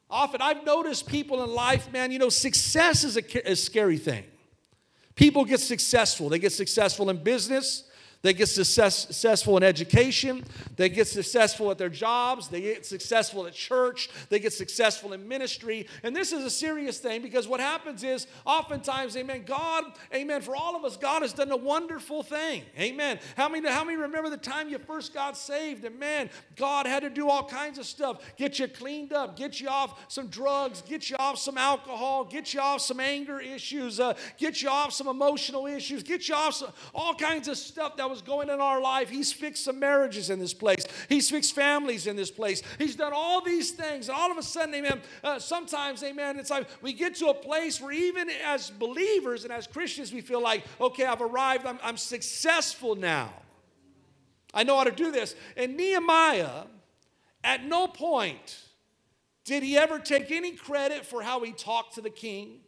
Often 0.09 0.43
I've 0.43 0.65
noticed 0.65 1.09
people 1.09 1.43
in 1.43 1.51
life, 1.51 1.93
man, 1.93 2.13
you 2.13 2.21
know, 2.21 2.29
success 2.29 3.03
is 3.03 3.17
a, 3.17 3.51
a 3.51 3.57
scary 3.57 3.99
thing. 3.99 4.23
People 5.17 5.45
get 5.45 5.59
successful. 5.59 6.29
They 6.29 6.39
get 6.39 6.53
successful 6.53 7.11
in 7.11 7.21
business, 7.25 7.91
they 8.25 8.33
get 8.33 8.49
success, 8.49 9.01
successful 9.01 9.59
in 9.59 9.63
education. 9.63 10.45
They 10.77 10.89
get 10.89 11.07
successful 11.09 11.71
at 11.71 11.77
their 11.77 11.91
jobs. 11.91 12.49
They 12.49 12.63
get 12.63 12.87
successful 12.87 13.47
at 13.47 13.53
church. 13.53 14.09
They 14.31 14.39
get 14.39 14.55
successful 14.55 15.13
in 15.13 15.29
ministry. 15.29 15.87
And 16.03 16.17
this 16.17 16.33
is 16.33 16.43
a 16.43 16.49
serious 16.49 16.99
thing 16.99 17.21
because 17.21 17.47
what 17.47 17.61
happens 17.61 18.03
is 18.03 18.27
oftentimes, 18.47 19.15
amen, 19.19 19.43
God, 19.45 19.85
amen, 20.15 20.41
for 20.41 20.57
all 20.57 20.75
of 20.75 20.87
us, 20.87 20.97
God 20.97 21.21
has 21.21 21.35
done 21.35 21.51
a 21.53 21.57
wonderful 21.57 22.23
thing. 22.23 22.63
Amen. 22.79 23.19
How 23.37 23.47
many, 23.47 23.69
how 23.69 23.85
many 23.85 23.99
remember 23.99 24.31
the 24.31 24.39
time 24.39 24.71
you 24.71 24.79
first 24.79 25.13
got 25.13 25.37
saved? 25.37 25.85
And 25.85 26.01
man, 26.01 26.31
God 26.57 26.87
had 26.87 27.03
to 27.03 27.11
do 27.11 27.29
all 27.29 27.47
kinds 27.47 27.77
of 27.77 27.85
stuff. 27.85 28.23
Get 28.39 28.59
you 28.59 28.69
cleaned 28.69 29.13
up, 29.13 29.37
get 29.37 29.61
you 29.61 29.69
off 29.69 30.11
some 30.11 30.29
drugs, 30.29 30.81
get 30.81 31.11
you 31.11 31.17
off 31.19 31.39
some 31.39 31.59
alcohol, 31.59 32.25
get 32.25 32.55
you 32.55 32.61
off 32.61 32.81
some 32.81 33.01
anger 33.01 33.39
issues, 33.39 34.01
uh, 34.01 34.15
get 34.39 34.63
you 34.63 34.71
off 34.71 34.95
some 34.95 35.09
emotional 35.09 35.67
issues, 35.67 36.03
get 36.03 36.27
you 36.27 36.35
off 36.35 36.55
some, 36.55 36.71
all 36.95 37.15
kinds 37.15 37.49
of 37.49 37.59
stuff 37.59 37.99
that 37.99 38.09
was 38.09 38.14
going 38.23 38.51
in 38.51 38.61
our 38.61 38.81
life. 38.81 39.09
He's 39.11 39.33
fixed 39.33 39.65
some 39.65 39.79
marriages 39.79 40.31
in 40.31 40.39
this 40.39 40.55
place. 40.55 40.85
He's 41.09 41.31
fixed 41.31 41.55
families 41.55 42.07
in 42.07 42.17
this 42.17 42.31
place. 42.31 42.63
He's 42.79 42.97
done 42.97 43.13
all 43.15 43.41
these 43.41 43.73
things. 43.73 44.09
And 44.09 44.17
all 44.17 44.31
of 44.31 44.39
a 44.39 44.43
sudden, 44.43 44.75
amen, 44.75 45.01
uh, 45.23 45.39
sometimes, 45.39 46.03
amen, 46.03 46.39
it's 46.39 46.51
like 46.51 46.69
we 46.83 46.93
get 46.93 47.15
to 47.17 47.27
a 47.27 47.35
place 47.35 47.81
where 47.81 47.93
even 47.93 48.29
as 48.45 48.71
believers 48.71 49.45
and 49.45 49.53
as 49.53 49.67
Christians, 49.67 50.13
we 50.13 50.21
feel 50.21 50.43
like, 50.43 50.65
okay, 50.81 51.05
I've 51.05 51.23
arrived, 51.23 51.67
I'm, 51.67 51.79
I'm 51.83 51.97
successful 51.97 52.95
now. 52.95 53.33
I 54.53 54.63
know 54.63 54.77
how 54.77 54.85
to 54.85 54.93
do 54.93 55.11
this. 55.11 55.35
And 55.57 55.77
Nehemiah, 55.77 56.65
at 57.43 57.65
no 57.65 57.87
point 57.89 58.61
did 59.45 59.63
he 59.63 59.77
ever 59.77 59.99
take 59.99 60.31
any 60.31 60.53
credit 60.53 61.05
for 61.05 61.23
how 61.23 61.41
he 61.41 61.53
talked 61.53 61.97
to 61.97 62.01
the 62.01 62.11
king. 62.11 62.61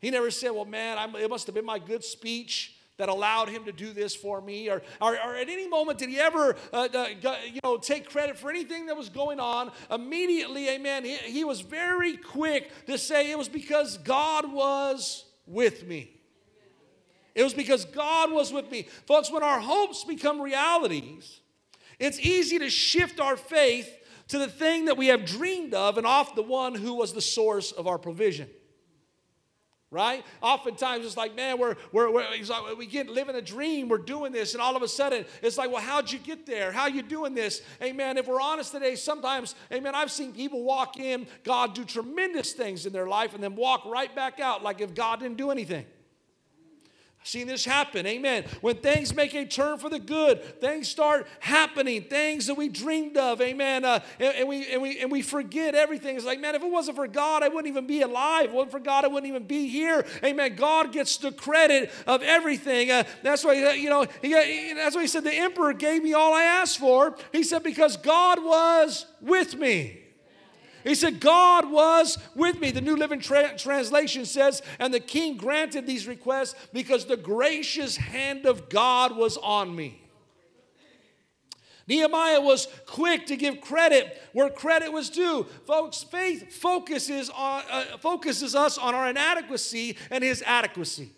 He 0.00 0.10
never 0.10 0.30
said, 0.30 0.50
Well, 0.50 0.64
man, 0.64 0.96
I'm, 0.98 1.14
it 1.16 1.28
must 1.28 1.46
have 1.46 1.54
been 1.54 1.66
my 1.66 1.78
good 1.78 2.02
speech 2.02 2.76
that 3.00 3.08
allowed 3.08 3.48
him 3.48 3.64
to 3.64 3.72
do 3.72 3.92
this 3.92 4.14
for 4.14 4.40
me? 4.40 4.68
Or, 4.68 4.82
or, 5.00 5.14
or 5.14 5.34
at 5.34 5.48
any 5.48 5.66
moment 5.66 5.98
did 5.98 6.10
he 6.10 6.18
ever, 6.18 6.54
uh, 6.72 6.88
uh, 6.92 7.06
you 7.52 7.60
know, 7.64 7.78
take 7.78 8.08
credit 8.08 8.38
for 8.38 8.50
anything 8.50 8.86
that 8.86 8.96
was 8.96 9.08
going 9.08 9.40
on? 9.40 9.72
Immediately, 9.90 10.68
amen, 10.68 11.04
he, 11.04 11.16
he 11.16 11.44
was 11.44 11.62
very 11.62 12.16
quick 12.16 12.70
to 12.86 12.98
say 12.98 13.30
it 13.30 13.38
was 13.38 13.48
because 13.48 13.96
God 13.98 14.52
was 14.52 15.24
with 15.46 15.86
me. 15.86 16.20
It 17.34 17.42
was 17.42 17.54
because 17.54 17.86
God 17.86 18.30
was 18.30 18.52
with 18.52 18.70
me. 18.70 18.82
Folks, 19.06 19.30
when 19.32 19.42
our 19.42 19.60
hopes 19.60 20.04
become 20.04 20.40
realities, 20.40 21.40
it's 21.98 22.20
easy 22.20 22.58
to 22.58 22.68
shift 22.68 23.18
our 23.18 23.36
faith 23.36 23.90
to 24.28 24.38
the 24.38 24.48
thing 24.48 24.84
that 24.84 24.96
we 24.98 25.06
have 25.06 25.24
dreamed 25.24 25.72
of 25.72 25.96
and 25.96 26.06
off 26.06 26.34
the 26.34 26.42
one 26.42 26.74
who 26.74 26.94
was 26.94 27.14
the 27.14 27.20
source 27.20 27.72
of 27.72 27.86
our 27.86 27.98
provision. 27.98 28.48
Right? 29.92 30.24
Oftentimes 30.40 31.04
it's 31.04 31.16
like, 31.16 31.34
man, 31.34 31.58
we're, 31.58 31.74
we're, 31.90 32.12
we're 32.12 32.22
like, 32.22 32.78
we 32.78 32.86
get 32.86 33.08
living 33.08 33.34
a 33.34 33.42
dream, 33.42 33.88
we're 33.88 33.98
doing 33.98 34.30
this, 34.30 34.54
and 34.54 34.62
all 34.62 34.76
of 34.76 34.82
a 34.82 34.88
sudden 34.88 35.24
it's 35.42 35.58
like, 35.58 35.68
well, 35.72 35.82
how'd 35.82 36.12
you 36.12 36.20
get 36.20 36.46
there? 36.46 36.70
How 36.70 36.86
you 36.86 37.02
doing 37.02 37.34
this? 37.34 37.60
Amen. 37.82 38.16
If 38.16 38.28
we're 38.28 38.40
honest 38.40 38.70
today, 38.70 38.94
sometimes, 38.94 39.56
amen, 39.72 39.96
I've 39.96 40.12
seen 40.12 40.32
people 40.32 40.62
walk 40.62 40.96
in, 40.96 41.26
God 41.42 41.74
do 41.74 41.84
tremendous 41.84 42.52
things 42.52 42.86
in 42.86 42.92
their 42.92 43.08
life, 43.08 43.34
and 43.34 43.42
then 43.42 43.56
walk 43.56 43.84
right 43.84 44.14
back 44.14 44.38
out 44.38 44.62
like 44.62 44.80
if 44.80 44.94
God 44.94 45.18
didn't 45.18 45.38
do 45.38 45.50
anything. 45.50 45.84
Seen 47.22 47.46
this 47.46 47.66
happen, 47.66 48.06
amen. 48.06 48.44
When 48.62 48.76
things 48.76 49.14
make 49.14 49.34
a 49.34 49.44
turn 49.44 49.76
for 49.76 49.90
the 49.90 49.98
good, 49.98 50.42
things 50.58 50.88
start 50.88 51.26
happening, 51.38 52.04
things 52.04 52.46
that 52.46 52.54
we 52.54 52.70
dreamed 52.70 53.18
of, 53.18 53.42
amen. 53.42 53.84
Uh, 53.84 54.00
and, 54.18 54.36
and, 54.36 54.48
we, 54.48 54.66
and, 54.72 54.80
we, 54.80 55.00
and 55.00 55.12
we 55.12 55.20
forget 55.20 55.74
everything. 55.74 56.16
It's 56.16 56.24
like, 56.24 56.40
man, 56.40 56.54
if 56.54 56.62
it 56.62 56.70
wasn't 56.70 56.96
for 56.96 57.06
God, 57.06 57.42
I 57.42 57.48
wouldn't 57.48 57.68
even 57.68 57.86
be 57.86 58.00
alive. 58.00 58.46
If 58.46 58.50
it 58.52 58.54
wasn't 58.54 58.72
for 58.72 58.80
God, 58.80 59.04
I 59.04 59.08
wouldn't 59.08 59.28
even 59.28 59.44
be 59.44 59.68
here, 59.68 60.06
amen. 60.24 60.56
God 60.56 60.92
gets 60.92 61.18
the 61.18 61.30
credit 61.30 61.90
of 62.06 62.22
everything. 62.22 62.90
Uh, 62.90 63.04
that's 63.22 63.44
why, 63.44 63.64
uh, 63.64 63.72
you 63.72 63.90
know, 63.90 64.06
he, 64.22 64.28
he, 64.28 64.72
that's 64.72 64.96
why 64.96 65.02
he 65.02 65.06
said, 65.06 65.22
the 65.22 65.34
emperor 65.34 65.74
gave 65.74 66.02
me 66.02 66.14
all 66.14 66.32
I 66.32 66.44
asked 66.44 66.78
for. 66.78 67.16
He 67.32 67.42
said, 67.42 67.62
because 67.62 67.98
God 67.98 68.42
was 68.42 69.04
with 69.20 69.56
me. 69.56 70.09
He 70.84 70.94
said, 70.94 71.20
God 71.20 71.70
was 71.70 72.18
with 72.34 72.58
me. 72.60 72.70
The 72.70 72.80
New 72.80 72.96
Living 72.96 73.20
Tra- 73.20 73.56
Translation 73.56 74.24
says, 74.24 74.62
and 74.78 74.92
the 74.92 75.00
king 75.00 75.36
granted 75.36 75.86
these 75.86 76.06
requests 76.06 76.54
because 76.72 77.04
the 77.04 77.16
gracious 77.16 77.96
hand 77.96 78.46
of 78.46 78.68
God 78.68 79.16
was 79.16 79.36
on 79.38 79.74
me. 79.74 80.02
Nehemiah 81.86 82.40
was 82.40 82.68
quick 82.86 83.26
to 83.26 83.36
give 83.36 83.60
credit 83.60 84.22
where 84.32 84.48
credit 84.48 84.92
was 84.92 85.10
due. 85.10 85.44
Folks, 85.66 86.04
faith 86.04 86.54
focuses, 86.54 87.30
on, 87.30 87.62
uh, 87.68 87.98
focuses 87.98 88.54
us 88.54 88.78
on 88.78 88.94
our 88.94 89.10
inadequacy 89.10 89.96
and 90.10 90.22
his 90.22 90.42
adequacy. 90.46 91.10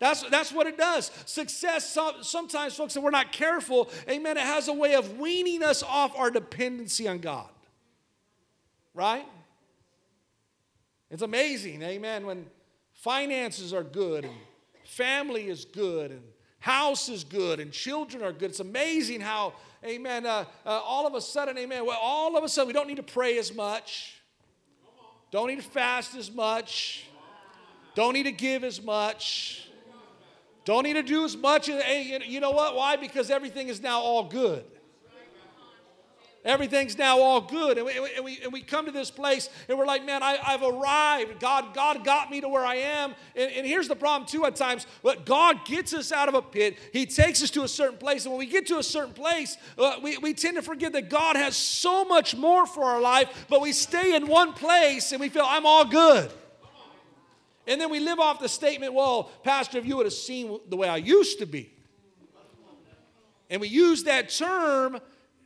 That's, 0.00 0.22
that's 0.24 0.52
what 0.52 0.66
it 0.66 0.76
does. 0.76 1.12
Success, 1.26 1.96
sometimes, 2.22 2.74
folks, 2.74 2.96
if 2.96 3.02
we're 3.02 3.10
not 3.10 3.30
careful, 3.30 3.88
amen, 4.10 4.36
it 4.36 4.42
has 4.42 4.66
a 4.66 4.72
way 4.72 4.94
of 4.94 5.18
weaning 5.18 5.62
us 5.62 5.84
off 5.84 6.18
our 6.18 6.30
dependency 6.30 7.06
on 7.06 7.18
God 7.18 7.48
right? 8.94 9.26
It's 11.10 11.22
amazing, 11.22 11.82
amen, 11.82 12.24
when 12.26 12.46
finances 12.94 13.72
are 13.72 13.82
good 13.82 14.24
and 14.24 14.34
family 14.84 15.48
is 15.48 15.64
good 15.64 16.10
and 16.10 16.22
house 16.60 17.08
is 17.08 17.24
good 17.24 17.60
and 17.60 17.70
children 17.72 18.22
are 18.22 18.32
good. 18.32 18.50
It's 18.50 18.60
amazing 18.60 19.20
how, 19.20 19.52
amen, 19.84 20.24
uh, 20.24 20.44
uh, 20.64 20.68
all 20.68 21.06
of 21.06 21.14
a 21.14 21.20
sudden, 21.20 21.58
amen, 21.58 21.84
well, 21.84 21.98
all 22.00 22.36
of 22.36 22.44
a 22.44 22.48
sudden 22.48 22.68
we 22.68 22.72
don't 22.72 22.88
need 22.88 22.96
to 22.96 23.02
pray 23.02 23.38
as 23.38 23.54
much, 23.54 24.22
don't 25.30 25.48
need 25.48 25.60
to 25.60 25.68
fast 25.68 26.14
as 26.14 26.32
much, 26.32 27.06
don't 27.94 28.14
need 28.14 28.24
to 28.24 28.32
give 28.32 28.64
as 28.64 28.82
much. 28.82 29.60
Don't 30.64 30.84
need 30.84 30.94
to 30.94 31.02
do 31.02 31.24
as 31.24 31.36
much. 31.36 31.68
You 31.68 32.40
know 32.40 32.52
what? 32.52 32.74
Why? 32.74 32.96
Because 32.96 33.30
everything 33.30 33.68
is 33.68 33.82
now 33.82 34.00
all 34.00 34.24
good. 34.24 34.64
Everything's 36.44 36.98
now 36.98 37.20
all 37.20 37.40
good. 37.40 37.78
And 37.78 37.86
we, 37.86 37.92
and 38.16 38.24
we, 38.24 38.38
and 38.42 38.52
we 38.52 38.60
come 38.60 38.84
to 38.84 38.92
this 38.92 39.10
place 39.10 39.48
and 39.66 39.78
we're 39.78 39.86
like, 39.86 40.04
man, 40.04 40.22
I, 40.22 40.36
have 40.36 40.62
arrived. 40.62 41.40
God, 41.40 41.72
God 41.72 42.04
got 42.04 42.30
me 42.30 42.42
to 42.42 42.48
where 42.48 42.66
I 42.66 42.74
am. 42.76 43.14
And, 43.34 43.50
and 43.50 43.66
here's 43.66 43.88
the 43.88 43.96
problem, 43.96 44.28
too, 44.28 44.44
at 44.44 44.54
times. 44.54 44.86
But 45.02 45.24
God 45.24 45.64
gets 45.64 45.94
us 45.94 46.12
out 46.12 46.28
of 46.28 46.34
a 46.34 46.42
pit, 46.42 46.76
He 46.92 47.06
takes 47.06 47.42
us 47.42 47.50
to 47.52 47.62
a 47.62 47.68
certain 47.68 47.96
place. 47.96 48.26
And 48.26 48.32
when 48.32 48.38
we 48.38 48.46
get 48.46 48.66
to 48.66 48.78
a 48.78 48.82
certain 48.82 49.14
place, 49.14 49.56
uh, 49.78 49.94
we, 50.02 50.18
we 50.18 50.34
tend 50.34 50.56
to 50.56 50.62
forget 50.62 50.92
that 50.92 51.08
God 51.08 51.36
has 51.36 51.56
so 51.56 52.04
much 52.04 52.36
more 52.36 52.66
for 52.66 52.84
our 52.84 53.00
life, 53.00 53.46
but 53.48 53.62
we 53.62 53.72
stay 53.72 54.14
in 54.14 54.26
one 54.26 54.52
place 54.52 55.12
and 55.12 55.20
we 55.20 55.30
feel, 55.30 55.46
I'm 55.46 55.64
all 55.64 55.86
good. 55.86 56.30
And 57.66 57.80
then 57.80 57.90
we 57.90 58.00
live 58.00 58.20
off 58.20 58.40
the 58.40 58.48
statement, 58.50 58.92
well, 58.92 59.30
Pastor, 59.42 59.78
if 59.78 59.86
you 59.86 59.96
would 59.96 60.04
have 60.04 60.12
seen 60.12 60.60
the 60.68 60.76
way 60.76 60.88
I 60.88 60.98
used 60.98 61.38
to 61.38 61.46
be. 61.46 61.70
And 63.48 63.62
we 63.62 63.68
use 63.68 64.04
that 64.04 64.28
term 64.28 65.00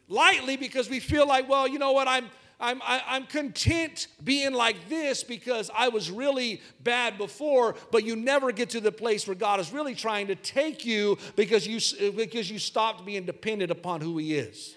lightly 0.09 0.57
because 0.57 0.89
we 0.89 1.01
feel 1.01 1.27
like, 1.27 1.49
well, 1.49 1.69
you 1.69 1.79
know 1.79 1.93
what, 1.93 2.09
I'm, 2.09 2.27
I'm, 2.61 2.83
I, 2.83 3.17
am 3.17 3.27
content 3.27 4.09
being 4.25 4.53
like 4.53 4.89
this 4.89 5.23
because 5.23 5.71
I 5.75 5.89
was 5.89 6.11
really 6.11 6.61
bad 6.83 7.17
before, 7.17 7.77
but 7.93 8.05
you 8.05 8.17
never 8.17 8.51
get 8.51 8.71
to 8.71 8.81
the 8.81 8.91
place 8.91 9.29
where 9.29 9.37
God 9.37 9.61
is 9.61 9.73
really 9.73 9.95
trying 9.95 10.27
to 10.29 10.35
take 10.35 10.85
you 10.85 11.19
because 11.37 11.67
you, 11.67 12.13
because 12.13 12.51
you 12.51 12.59
stopped 12.59 13.07
being 13.07 13.25
dependent 13.25 13.71
upon 13.71 14.01
who 14.01 14.19
He 14.19 14.35
is. 14.35 14.77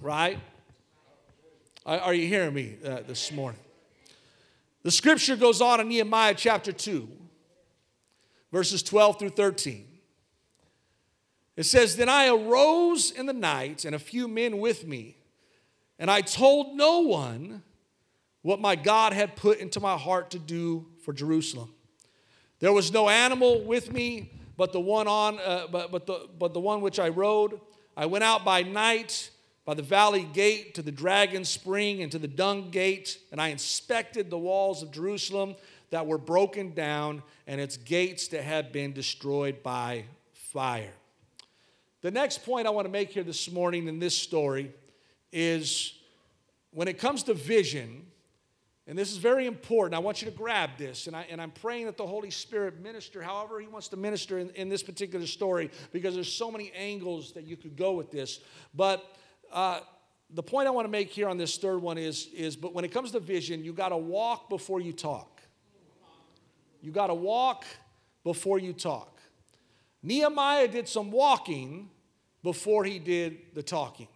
Right? 0.00 0.38
Are 1.86 2.14
you 2.14 2.26
hearing 2.26 2.54
me 2.54 2.76
uh, 2.84 3.00
this 3.06 3.30
morning? 3.32 3.60
The 4.82 4.90
scripture 4.90 5.36
goes 5.36 5.60
on 5.60 5.80
in 5.80 5.88
Nehemiah 5.88 6.34
chapter 6.34 6.72
2, 6.72 7.08
verses 8.50 8.82
12 8.82 9.18
through 9.18 9.28
13. 9.30 9.86
It 11.56 11.64
says, 11.64 11.96
Then 11.96 12.08
I 12.08 12.28
arose 12.28 13.10
in 13.10 13.26
the 13.26 13.32
night, 13.32 13.84
and 13.84 13.94
a 13.94 13.98
few 13.98 14.28
men 14.28 14.58
with 14.58 14.86
me, 14.86 15.16
and 15.98 16.10
I 16.10 16.20
told 16.20 16.76
no 16.76 17.00
one 17.00 17.62
what 18.42 18.60
my 18.60 18.74
God 18.74 19.12
had 19.12 19.36
put 19.36 19.58
into 19.58 19.80
my 19.80 19.96
heart 19.96 20.30
to 20.30 20.38
do 20.38 20.86
for 21.04 21.12
Jerusalem. 21.12 21.72
There 22.58 22.72
was 22.72 22.92
no 22.92 23.08
animal 23.08 23.62
with 23.62 23.92
me, 23.92 24.32
but 24.56 24.72
the 24.72 24.80
one 24.80 25.08
on, 25.08 25.38
uh, 25.38 25.66
but, 25.70 25.90
but, 25.90 26.06
the, 26.06 26.28
but 26.38 26.54
the 26.54 26.60
one 26.60 26.80
which 26.80 26.98
I 26.98 27.08
rode. 27.08 27.60
I 27.96 28.06
went 28.06 28.24
out 28.24 28.44
by 28.44 28.62
night 28.62 29.30
by 29.64 29.74
the 29.74 29.82
valley 29.82 30.28
gate 30.32 30.74
to 30.74 30.82
the 30.82 30.90
dragon 30.90 31.44
spring 31.44 32.02
and 32.02 32.10
to 32.10 32.18
the 32.18 32.28
dung 32.28 32.70
gate, 32.70 33.18
and 33.30 33.40
I 33.40 33.48
inspected 33.48 34.28
the 34.28 34.38
walls 34.38 34.82
of 34.82 34.90
Jerusalem 34.90 35.54
that 35.90 36.06
were 36.06 36.18
broken 36.18 36.74
down 36.74 37.22
and 37.46 37.60
its 37.60 37.76
gates 37.76 38.28
that 38.28 38.42
had 38.42 38.72
been 38.72 38.92
destroyed 38.92 39.62
by 39.62 40.04
fire. 40.32 40.94
The 42.02 42.10
next 42.10 42.44
point 42.44 42.66
I 42.66 42.70
want 42.70 42.84
to 42.84 42.90
make 42.90 43.10
here 43.10 43.22
this 43.22 43.48
morning 43.50 43.86
in 43.86 44.00
this 44.00 44.18
story 44.18 44.72
is 45.32 45.94
when 46.72 46.88
it 46.88 46.98
comes 46.98 47.22
to 47.24 47.34
vision, 47.34 48.04
and 48.88 48.98
this 48.98 49.12
is 49.12 49.18
very 49.18 49.46
important, 49.46 49.94
I 49.94 50.00
want 50.00 50.20
you 50.20 50.28
to 50.28 50.36
grab 50.36 50.70
this, 50.76 51.06
and, 51.06 51.14
I, 51.14 51.26
and 51.30 51.40
I'm 51.40 51.52
praying 51.52 51.86
that 51.86 51.96
the 51.96 52.06
Holy 52.06 52.30
Spirit 52.30 52.82
minister 52.82 53.22
however 53.22 53.60
He 53.60 53.68
wants 53.68 53.86
to 53.88 53.96
minister 53.96 54.40
in, 54.40 54.50
in 54.50 54.68
this 54.68 54.82
particular 54.82 55.26
story, 55.26 55.70
because 55.92 56.16
there's 56.16 56.32
so 56.32 56.50
many 56.50 56.72
angles 56.72 57.32
that 57.34 57.44
you 57.44 57.56
could 57.56 57.76
go 57.76 57.92
with 57.92 58.10
this. 58.10 58.40
But 58.74 59.04
uh, 59.52 59.78
the 60.34 60.42
point 60.42 60.66
I 60.66 60.72
want 60.72 60.86
to 60.86 60.90
make 60.90 61.10
here 61.10 61.28
on 61.28 61.36
this 61.36 61.56
third 61.56 61.80
one 61.80 61.98
is, 61.98 62.26
is 62.34 62.56
but 62.56 62.74
when 62.74 62.84
it 62.84 62.90
comes 62.90 63.12
to 63.12 63.20
vision, 63.20 63.64
you 63.64 63.72
got 63.72 63.90
to 63.90 63.96
walk 63.96 64.48
before 64.48 64.80
you 64.80 64.92
talk. 64.92 65.40
You 66.80 66.90
got 66.90 67.06
to 67.06 67.14
walk 67.14 67.64
before 68.24 68.58
you 68.58 68.72
talk. 68.72 69.11
Nehemiah 70.02 70.68
did 70.68 70.88
some 70.88 71.10
walking 71.10 71.90
before 72.42 72.84
he 72.84 72.98
did 72.98 73.38
the 73.54 73.62
talking. 73.62 74.08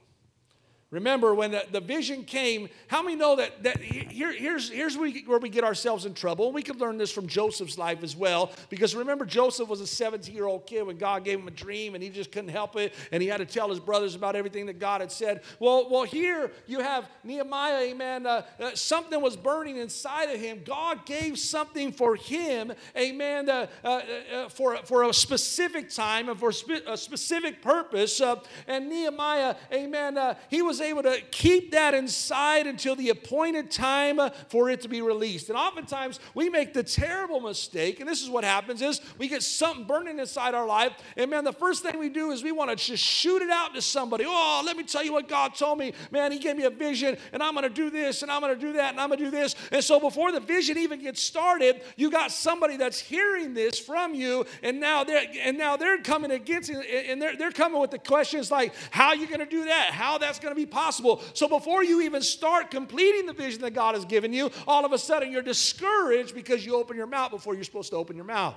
Remember, 0.93 1.35
when 1.35 1.51
the, 1.51 1.65
the 1.73 1.81
vision 1.81 2.23
came, 2.23 2.69
how 2.87 3.03
many 3.03 3.17
know 3.17 3.35
that, 3.37 3.65
that 3.65 3.83
here, 3.83 4.33
here's, 4.33 4.71
here's 4.71 4.97
where 4.97 5.39
we 5.41 5.49
get 5.49 5.65
ourselves 5.65 6.07
in 6.07 6.15
trouble? 6.15 6.47
And 6.47 6.55
we 6.55 6.63
could 6.63 6.81
learn 6.81 6.97
this 6.97 7.11
from 7.11 7.27
Joseph's 7.27 7.77
life 7.77 8.05
as 8.05 8.15
well. 8.15 8.53
Because 8.71 8.95
remember, 8.95 9.25
Joseph 9.25 9.69
was 9.69 9.81
a 9.81 9.87
17 9.87 10.33
year 10.33 10.47
old 10.47 10.65
kid 10.65 10.87
when 10.87 10.97
God 10.97 11.25
gave 11.25 11.41
him 11.41 11.49
a 11.49 11.51
dream 11.51 11.95
and 11.95 12.05
he 12.05 12.09
just 12.09 12.31
couldn't 12.31 12.51
help 12.51 12.77
it. 12.77 12.95
And 13.11 13.21
he 13.21 13.29
had 13.29 13.39
to 13.39 13.45
tell 13.45 13.69
his 13.69 13.81
brothers 13.81 14.15
about 14.15 14.37
everything 14.37 14.67
that 14.67 14.79
God 14.79 15.01
had 15.01 15.11
said. 15.11 15.43
Well, 15.59 15.89
well 15.91 16.05
here 16.05 16.53
you 16.69 16.79
have 16.79 17.09
Nehemiah, 17.25 17.91
amen. 17.91 18.25
Uh, 18.25 18.43
uh, 18.61 18.71
something 18.75 19.21
was 19.21 19.37
burning 19.37 19.79
inside 19.79 20.31
of 20.31 20.39
him. 20.39 20.63
God 20.65 21.05
gave 21.05 21.37
something 21.37 21.91
for 21.91 22.15
him, 22.15 22.73
amen, 22.97 23.51
uh, 23.51 23.67
uh, 23.83 23.89
uh 24.33 24.49
for, 24.51 24.77
for 24.85 25.03
a 25.03 25.13
specific 25.13 25.91
time 25.91 26.29
and 26.29 26.39
for 26.39 26.51
a 26.51 26.97
specific 26.97 27.61
purpose. 27.61 28.21
Uh, 28.21 28.37
and 28.69 28.89
Nehemiah, 28.89 29.57
amen, 29.73 30.37
he 30.49 30.63
was 30.63 30.76
was 30.79 30.87
able 30.87 31.03
to 31.03 31.21
keep 31.31 31.73
that 31.73 31.95
inside 31.95 32.67
until 32.67 32.95
the 32.95 33.09
appointed 33.09 33.71
time 33.71 34.21
for 34.49 34.69
it 34.69 34.83
to 34.83 34.89
be 34.89 35.01
released. 35.01 35.49
And 35.49 35.57
oftentimes 35.57 36.21
we 36.35 36.51
make 36.51 36.75
the 36.75 36.83
terrible 36.83 37.41
mistake, 37.41 38.01
and 38.01 38.09
this 38.09 38.23
is 38.23 38.29
what 38.29 38.45
happens 38.45 38.83
is 38.83 39.01
we 39.19 39.29
get 39.29 39.43
something 39.43 39.85
burning 39.87 40.19
inside 40.19 40.55
our 40.55 40.67
life, 40.67 40.93
and 41.17 41.31
man, 41.31 41.45
the 41.45 41.53
first 41.53 41.83
thing 41.83 41.99
we 41.99 42.11
do 42.11 42.31
is 42.31 42.43
we 42.43 42.53
want 42.53 42.71
to 42.71 42.77
just 42.77 43.03
shoot 43.03 43.41
it 43.41 43.51
out 43.51 43.75
to 43.75 43.81
somebody. 43.81 44.25
Oh, 44.27 44.63
let 44.67 44.77
me 44.77 44.83
tell 44.83 45.03
you 45.03 45.13
what 45.13 45.29
God 45.29 45.55
told 45.55 45.79
me. 45.79 45.93
Man, 46.11 46.31
He 46.31 46.39
gave 46.39 46.57
me 46.57 46.65
a 46.65 46.71
vision, 46.71 47.17
and 47.33 47.43
I'm 47.43 47.55
going 47.55 47.63
to 47.63 47.71
do 47.71 47.89
this, 47.89 48.23
and 48.23 48.31
I'm 48.31 48.41
going 48.43 48.55
to 48.55 48.61
do 48.61 48.75
that, 48.75 48.91
and 48.93 49.01
I'm 49.01 49.09
going 49.09 49.19
to 49.19 49.25
do 49.25 49.31
this. 49.31 49.55
And 49.73 49.83
so 49.83 49.99
before 49.99 50.31
the 50.33 50.41
vision 50.41 50.77
even 50.77 51.01
gets 51.01 51.23
started, 51.23 51.81
you 51.97 52.11
got 52.11 52.33
somebody 52.33 52.77
that's 52.77 53.01
hearing 53.01 53.55
this 53.55 53.79
from 53.79 54.15
you, 54.15 54.45
and 54.63 54.79
now 54.79 55.05
they're 55.05 55.25
and 55.43 55.57
now 55.57 55.77
they're 55.77 56.03
coming 56.03 56.31
against 56.31 56.69
it, 56.71 56.85
and 57.09 57.21
they're, 57.21 57.37
they're 57.37 57.51
coming 57.51 57.81
with 57.81 57.91
the 57.91 57.99
questions 57.99 58.51
like, 58.51 58.75
how 58.91 59.09
are 59.09 59.17
you 59.17 59.27
going 59.27 59.41
to 59.41 59.47
do 59.47 59.65
that? 59.65 59.91
How 59.91 60.19
that's 60.19 60.39
going 60.39 60.55
to 60.55 60.57
possible? 60.67 61.23
So 61.35 61.49
before 61.49 61.85
you 61.85 62.03
even 62.03 62.23
start 62.23 62.71
completing 62.71 63.27
the 63.27 63.33
vision 63.33 63.61
that 63.63 63.75
God 63.75 63.95
has 63.95 64.05
given 64.05 64.33
you, 64.33 64.51
all 64.67 64.85
of 64.85 64.93
a 64.93 64.99
sudden 64.99 65.33
you're 65.33 65.43
discouraged 65.43 66.35
because 66.35 66.65
you 66.65 66.77
open 66.77 66.97
your 66.97 67.07
mouth 67.07 67.31
before 67.31 67.55
you're 67.55 67.65
supposed 67.65 67.91
to 67.91 67.97
open 67.97 68.17
your 68.17 68.25
mouth. 68.25 68.55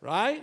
Right? 0.00 0.42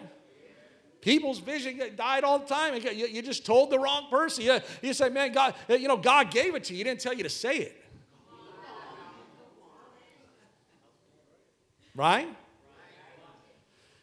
People's 1.01 1.39
vision 1.39 1.81
died 1.95 2.23
all 2.23 2.39
the 2.39 2.45
time. 2.45 2.75
You, 2.75 3.21
just 3.21 3.45
told 3.45 3.69
the 3.69 3.79
wrong 3.79 4.07
person. 4.09 4.43
You, 4.43 4.59
you 4.81 4.93
say, 4.93 5.09
man, 5.09 5.31
God, 5.31 5.55
eh, 5.69 5.75
you 5.75 5.88
know, 5.88 5.97
God 5.97 6.29
gave 6.29 6.55
it 6.55 6.65
to 6.65 6.73
you. 6.73 6.77
He 6.79 6.83
didn't 6.83 6.99
tell 6.99 7.13
you 7.13 7.23
to 7.23 7.29
say 7.29 7.57
it. 7.57 7.75
Right? 11.95 12.27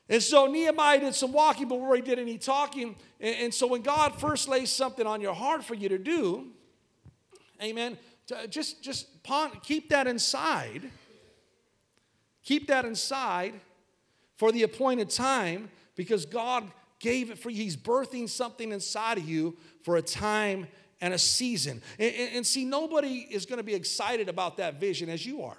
And 0.09 0.23
so 0.23 0.47
Nehemiah 0.47 1.01
did 1.01 1.15
some 1.15 1.33
walking 1.33 1.69
before 1.69 1.97
he 1.97 2.03
did 2.03 2.19
any 2.19 2.39
talking. 2.39 2.95
And, 3.21 3.37
and 3.37 3.55
so 3.55 3.67
when 3.67 3.83
God 3.83 4.21
first 4.21 4.49
lays 4.49 4.71
something 4.71 5.07
on 5.07 5.21
your 5.21 5.35
heart 5.35 5.65
for 5.65 5.75
you 5.75 5.89
to 5.89 5.99
do, 5.99 6.49
amen, 7.63 7.99
just, 8.49 8.83
just 8.83 9.09
keep 9.63 9.89
that 9.91 10.07
inside. 10.07 10.91
Keep 12.45 12.69
that 12.69 12.85
inside 12.85 13.55
for 14.37 14.53
the 14.53 14.63
appointed 14.63 15.11
time 15.11 15.71
because 15.97 16.27
God 16.27 16.65
gave 17.01 17.31
it 17.31 17.39
for 17.39 17.51
you. 17.51 17.63
He's 17.65 17.77
birthing 17.77 18.29
something 18.29 18.71
inside 18.71 19.19
of 19.19 19.29
you 19.29 19.57
for 19.83 19.97
a 19.97 20.03
time 20.03 20.69
and 21.01 21.13
a 21.13 21.19
season. 21.19 21.83
And, 21.99 22.15
and, 22.15 22.37
and 22.37 22.47
see, 22.47 22.65
nobody 22.65 23.27
is 23.31 23.47
going 23.47 23.59
to 23.59 23.65
be 23.65 23.75
excited 23.75 24.29
about 24.29 24.59
that 24.59 24.79
vision 24.81 25.09
as 25.09 25.27
you 25.27 25.43
are 25.43 25.59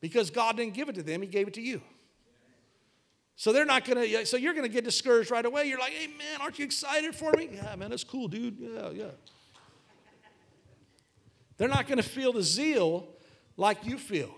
because 0.00 0.30
God 0.30 0.56
didn't 0.56 0.74
give 0.74 0.88
it 0.88 0.94
to 0.96 1.02
them, 1.02 1.22
He 1.22 1.28
gave 1.28 1.46
it 1.46 1.54
to 1.54 1.62
you. 1.62 1.80
So 3.38 3.52
they're 3.52 3.66
not 3.66 3.84
gonna, 3.84 4.24
so 4.24 4.38
you're 4.38 4.54
gonna 4.54 4.68
get 4.68 4.84
discouraged 4.84 5.30
right 5.30 5.44
away. 5.44 5.66
You're 5.66 5.78
like, 5.78 5.92
hey 5.92 6.06
man, 6.06 6.40
aren't 6.40 6.58
you 6.58 6.64
excited 6.64 7.14
for 7.14 7.32
me? 7.32 7.50
Yeah, 7.52 7.76
man, 7.76 7.90
that's 7.90 8.02
cool, 8.02 8.28
dude. 8.28 8.56
Yeah, 8.58 8.90
yeah. 8.90 9.04
They're 11.58 11.68
not 11.68 11.86
gonna 11.86 12.02
feel 12.02 12.32
the 12.32 12.42
zeal 12.42 13.08
like 13.56 13.84
you 13.84 13.98
feel. 13.98 14.34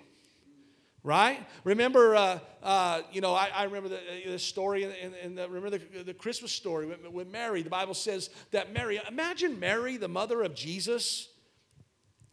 Right? 1.05 1.47
Remember, 1.63 2.17
uh, 2.17 2.39
uh, 2.61 3.03
you 3.13 3.21
know, 3.21 3.33
I, 3.33 3.51
I 3.55 3.65
remember 3.65 3.89
the, 3.89 3.99
uh, 3.99 4.33
the 4.33 4.39
story, 4.39 4.83
and, 4.83 5.39
remember 5.39 5.71
the, 5.71 6.03
the 6.03 6.13
Christmas 6.13 6.51
story 6.51 6.87
with, 6.87 7.09
with 7.09 7.29
Mary. 7.29 7.63
The 7.63 7.71
Bible 7.71 7.95
says 7.95 8.31
that 8.51 8.73
Mary, 8.73 9.01
imagine 9.09 9.61
Mary, 9.61 9.97
the 9.97 10.09
mother 10.09 10.43
of 10.43 10.55
Jesus, 10.55 11.29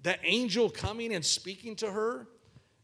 that 0.02 0.20
angel 0.24 0.70
coming 0.70 1.14
and 1.14 1.24
speaking 1.24 1.76
to 1.78 1.92
her. 1.92 2.28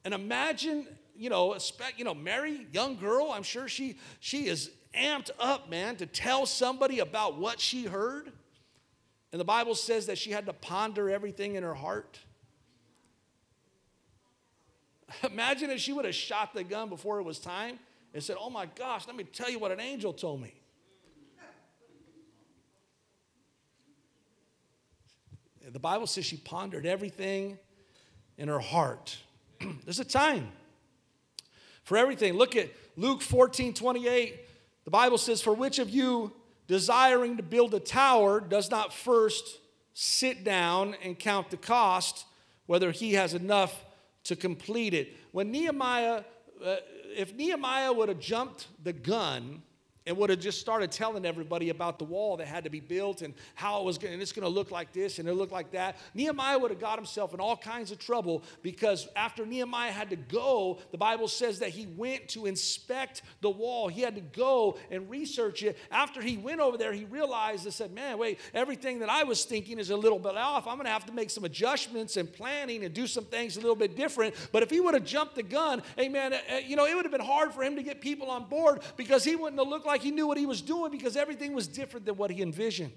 And 0.06 0.14
imagine 0.14 0.88
you 1.22 1.30
know, 1.30 1.54
expect, 1.54 2.00
you 2.00 2.04
know, 2.04 2.16
Mary, 2.16 2.66
young 2.74 2.96
girl, 2.96 3.30
I'm 3.32 3.44
sure 3.44 3.68
she 3.68 3.96
she 4.20 4.48
is 4.48 4.72
amped 4.96 5.30
up, 5.40 5.70
man, 5.70 5.96
to 5.98 6.08
tell 6.08 6.48
somebody 6.48 6.98
about 6.98 7.38
what 7.38 7.60
she 7.60 7.86
heard. 7.86 8.32
And 9.32 9.40
the 9.40 9.46
Bible 9.46 9.76
says 9.76 10.08
that 10.08 10.18
she 10.18 10.32
had 10.32 10.48
to 10.48 10.54
ponder 10.54 11.12
everything 11.12 11.54
in 11.54 11.62
her 11.62 11.76
heart. 11.76 12.18
Imagine 15.32 15.70
if 15.70 15.80
she 15.80 15.94
would 15.94 16.06
have 16.06 16.16
shot 16.16 16.56
the 16.56 16.64
gun 16.64 16.90
before 16.90 17.20
it 17.20 17.24
was 17.24 17.38
time 17.38 17.78
and 18.16 18.24
said, 18.24 18.36
Oh 18.40 18.50
my 18.50 18.66
gosh, 18.66 19.06
let 19.06 19.16
me 19.16 19.24
tell 19.24 19.50
you 19.50 19.60
what 19.60 19.72
an 19.72 19.80
angel 19.80 20.14
told 20.14 20.42
me. 20.42 20.56
The 25.72 25.80
Bible 25.80 26.08
says 26.08 26.26
she 26.26 26.38
pondered 26.38 26.88
everything 26.88 27.60
in 28.40 28.48
her 28.48 28.60
heart. 28.60 29.20
There's 29.86 30.00
a 30.00 30.06
time 30.06 30.52
for 31.84 31.98
everything. 31.98 32.34
Look 32.34 32.56
at 32.56 32.70
Luke 32.96 33.22
14 33.22 33.74
28. 33.74 34.40
The 34.84 34.92
Bible 34.92 35.18
says, 35.18 35.42
For 35.42 35.54
which 35.54 35.80
of 35.80 35.90
you 35.90 36.34
desiring 36.68 37.38
to 37.38 37.44
build 37.44 37.74
a 37.74 37.80
tower 37.80 38.40
does 38.40 38.72
not 38.72 38.94
first 38.94 39.60
sit 39.94 40.44
down 40.44 40.96
and 41.04 41.18
count 41.18 41.50
the 41.50 41.58
cost, 41.58 42.26
whether 42.66 42.92
he 42.92 43.14
has 43.14 43.34
enough 43.34 43.86
to 44.26 44.36
complete 44.36 44.94
it? 44.94 45.16
When 45.32 45.52
Nehemiah, 45.52 46.24
uh, 46.64 46.76
if 47.16 47.34
Nehemiah 47.36 47.94
would 47.94 48.10
have 48.10 48.20
jumped 48.20 48.68
the 48.84 48.94
gun, 48.94 49.64
and 50.06 50.18
would 50.18 50.30
have 50.30 50.40
just 50.40 50.60
started 50.60 50.92
telling 50.92 51.26
everybody 51.26 51.70
about 51.70 52.00
the 52.00 52.06
wall 52.06 52.38
that 52.38 52.48
had 52.48 52.64
to 52.64 52.70
be 52.70 52.80
built 52.80 53.22
and 53.22 53.34
how 53.54 53.80
it 53.80 53.86
was 53.86 53.98
going 53.98 54.14
and 54.14 54.22
it's 54.22 54.32
going 54.32 54.44
to 54.44 54.50
look 54.50 54.72
like 54.72 54.92
this 54.94 55.20
and 55.20 55.30
it 55.30 55.34
looked 55.34 55.52
like 55.52 55.72
that. 55.72 55.98
Nehemiah 56.14 56.58
would 56.58 56.72
have 56.72 56.80
got 56.80 56.98
himself 56.98 57.34
in 57.34 57.40
all 57.40 57.56
kinds 57.56 57.92
of 57.92 58.00
trouble 58.00 58.44
because 58.64 59.08
after 59.16 59.46
nehemiah 59.46 59.92
had 59.92 60.10
to 60.10 60.16
go 60.16 60.80
the 60.92 60.98
bible 60.98 61.28
says 61.28 61.60
that 61.60 61.70
he 61.70 61.86
went 61.86 62.28
to 62.30 62.46
inspect 62.46 63.22
the 63.42 63.50
wall. 63.50 63.88
He 63.88 64.02
had 64.02 64.16
to 64.16 64.22
go 64.22 64.78
and 64.90 65.10
research 65.10 65.64
it. 65.64 65.78
After 65.92 66.22
he 66.22 66.38
went 66.38 66.62
over 66.62 66.78
there 66.78 66.94
he 66.94 67.06
realized 67.06 67.66
and 67.66 67.74
said 67.74 67.94
man 67.94 68.18
wait 68.18 68.40
everything 68.54 69.00
that 69.00 69.10
i 69.10 69.24
was 69.24 69.46
thinking 69.46 69.78
is 69.80 69.90
a 69.90 69.98
little 69.98 70.20
bit 70.20 70.36
off. 70.36 70.68
I'm 70.68 70.76
going 70.76 70.86
to 70.86 70.92
have 70.92 71.06
to 71.06 71.14
make 71.14 71.30
some 71.30 71.46
adjustments 71.46 72.18
and 72.18 72.32
planning 72.32 72.84
and 72.86 72.94
do 72.94 73.08
some 73.08 73.26
things 73.26 73.58
a 73.58 73.60
little 73.60 73.76
bit 73.76 73.96
different. 73.96 74.36
But 74.52 74.64
if 74.64 74.70
he 74.70 74.80
would 74.80 74.94
have 74.94 75.06
jumped 75.06 75.36
the 75.36 75.44
gun 75.44 75.84
amen 76.00 76.34
eh, 76.34 76.62
you 76.66 76.76
know 76.76 76.86
it 76.86 76.96
would 76.96 77.06
have 77.06 77.12
been 77.12 77.22
hard 77.22 77.54
for 77.54 77.64
him 77.64 77.76
to 77.76 77.84
get 77.84 78.02
people 78.02 78.30
on 78.30 78.46
board 78.46 78.82
because 78.98 79.24
he 79.24 79.36
wouldn't 79.36 79.60
have 79.60 79.68
looked 79.68 79.86
like 79.86 80.01
he 80.04 80.12
knew 80.12 80.28
what 80.28 80.38
he 80.38 80.46
was 80.46 80.62
doing 80.62 80.92
because 80.92 81.16
everything 81.16 81.54
was 81.54 81.68
different 81.68 82.06
than 82.06 82.18
what 82.18 82.32
he 82.32 82.42
envisioned. 82.42 82.92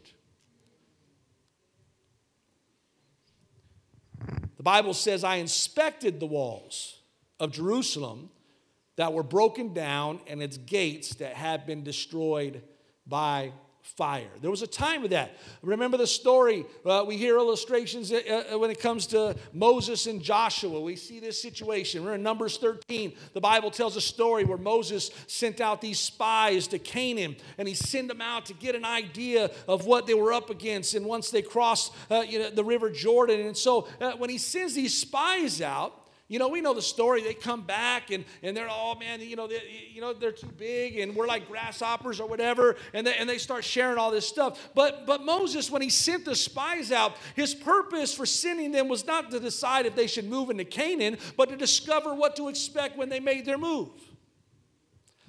The 4.56 4.62
Bible 4.62 4.94
says, 4.94 5.24
I 5.24 5.36
inspected 5.36 6.20
the 6.20 6.26
walls 6.26 7.00
of 7.38 7.52
Jerusalem 7.52 8.30
that 8.96 9.12
were 9.12 9.22
broken 9.22 9.74
down 9.74 10.20
and 10.26 10.42
its 10.42 10.56
gates 10.56 11.16
that 11.16 11.34
had 11.34 11.66
been 11.66 11.82
destroyed 11.82 12.62
by 13.06 13.52
fire. 13.84 14.30
There 14.40 14.50
was 14.50 14.62
a 14.62 14.66
time 14.66 15.04
of 15.04 15.10
that. 15.10 15.36
Remember 15.62 15.98
the 15.98 16.06
story. 16.06 16.64
Uh, 16.86 17.04
we 17.06 17.18
hear 17.18 17.36
illustrations 17.36 18.10
uh, 18.10 18.44
uh, 18.52 18.58
when 18.58 18.70
it 18.70 18.80
comes 18.80 19.06
to 19.08 19.36
Moses 19.52 20.06
and 20.06 20.22
Joshua. 20.22 20.80
We 20.80 20.96
see 20.96 21.20
this 21.20 21.40
situation. 21.40 22.02
We're 22.02 22.14
in 22.14 22.22
Numbers 22.22 22.56
13. 22.56 23.12
The 23.34 23.40
Bible 23.40 23.70
tells 23.70 23.96
a 23.96 24.00
story 24.00 24.44
where 24.44 24.58
Moses 24.58 25.10
sent 25.26 25.60
out 25.60 25.82
these 25.82 26.00
spies 26.00 26.66
to 26.68 26.78
Canaan, 26.78 27.36
and 27.58 27.68
he 27.68 27.74
sent 27.74 28.08
them 28.08 28.22
out 28.22 28.46
to 28.46 28.54
get 28.54 28.74
an 28.74 28.86
idea 28.86 29.50
of 29.68 29.84
what 29.84 30.06
they 30.06 30.14
were 30.14 30.32
up 30.32 30.48
against. 30.48 30.94
And 30.94 31.04
once 31.04 31.30
they 31.30 31.42
crossed 31.42 31.92
uh, 32.10 32.24
you 32.26 32.38
know, 32.38 32.50
the 32.50 32.64
River 32.64 32.90
Jordan, 32.90 33.40
and 33.40 33.56
so 33.56 33.86
uh, 34.00 34.12
when 34.12 34.30
he 34.30 34.38
sends 34.38 34.74
these 34.74 34.96
spies 34.96 35.60
out, 35.60 36.03
you 36.26 36.38
know, 36.38 36.48
we 36.48 36.62
know 36.62 36.72
the 36.72 36.82
story. 36.82 37.22
They 37.22 37.34
come 37.34 37.62
back 37.62 38.10
and, 38.10 38.24
and 38.42 38.56
they're 38.56 38.68
all, 38.68 38.94
oh, 38.96 38.98
man, 38.98 39.20
you 39.20 39.36
know, 39.36 39.46
they, 39.46 39.90
you 39.92 40.00
know, 40.00 40.14
they're 40.14 40.32
too 40.32 40.50
big 40.56 40.98
and 40.98 41.14
we're 41.14 41.26
like 41.26 41.48
grasshoppers 41.48 42.18
or 42.18 42.26
whatever. 42.26 42.76
And 42.94 43.06
they, 43.06 43.14
and 43.14 43.28
they 43.28 43.36
start 43.36 43.62
sharing 43.62 43.98
all 43.98 44.10
this 44.10 44.26
stuff. 44.26 44.70
But, 44.74 45.06
but 45.06 45.22
Moses, 45.22 45.70
when 45.70 45.82
he 45.82 45.90
sent 45.90 46.24
the 46.24 46.34
spies 46.34 46.90
out, 46.90 47.16
his 47.36 47.54
purpose 47.54 48.14
for 48.14 48.24
sending 48.24 48.72
them 48.72 48.88
was 48.88 49.06
not 49.06 49.30
to 49.32 49.40
decide 49.40 49.84
if 49.84 49.94
they 49.94 50.06
should 50.06 50.28
move 50.28 50.48
into 50.48 50.64
Canaan, 50.64 51.18
but 51.36 51.50
to 51.50 51.56
discover 51.56 52.14
what 52.14 52.36
to 52.36 52.48
expect 52.48 52.96
when 52.96 53.10
they 53.10 53.20
made 53.20 53.44
their 53.44 53.58
move. 53.58 53.90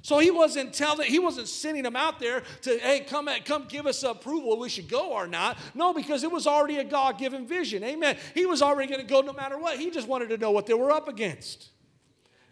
So 0.05 0.19
he 0.19 0.29
wasn't 0.29 0.71
telling, 0.71 1.09
he 1.09 1.17
wasn't 1.17 1.47
sending 1.47 1.81
them 1.81 1.95
out 1.95 2.19
there 2.19 2.43
to, 2.61 2.77
hey, 2.77 2.99
come 2.99 3.27
at, 3.27 3.43
come 3.43 3.65
give 3.67 3.87
us 3.87 4.03
approval 4.03 4.59
we 4.59 4.69
should 4.69 4.87
go 4.87 5.13
or 5.13 5.25
not. 5.25 5.57
No, 5.73 5.95
because 5.95 6.23
it 6.23 6.31
was 6.31 6.45
already 6.45 6.77
a 6.77 6.83
God-given 6.83 7.47
vision. 7.47 7.83
Amen. 7.83 8.15
He 8.35 8.45
was 8.45 8.61
already 8.61 8.87
going 8.87 9.01
to 9.01 9.11
go 9.11 9.21
no 9.21 9.33
matter 9.33 9.57
what. 9.57 9.79
He 9.79 9.89
just 9.89 10.07
wanted 10.07 10.29
to 10.29 10.37
know 10.37 10.51
what 10.51 10.67
they 10.67 10.75
were 10.75 10.91
up 10.91 11.07
against. 11.07 11.69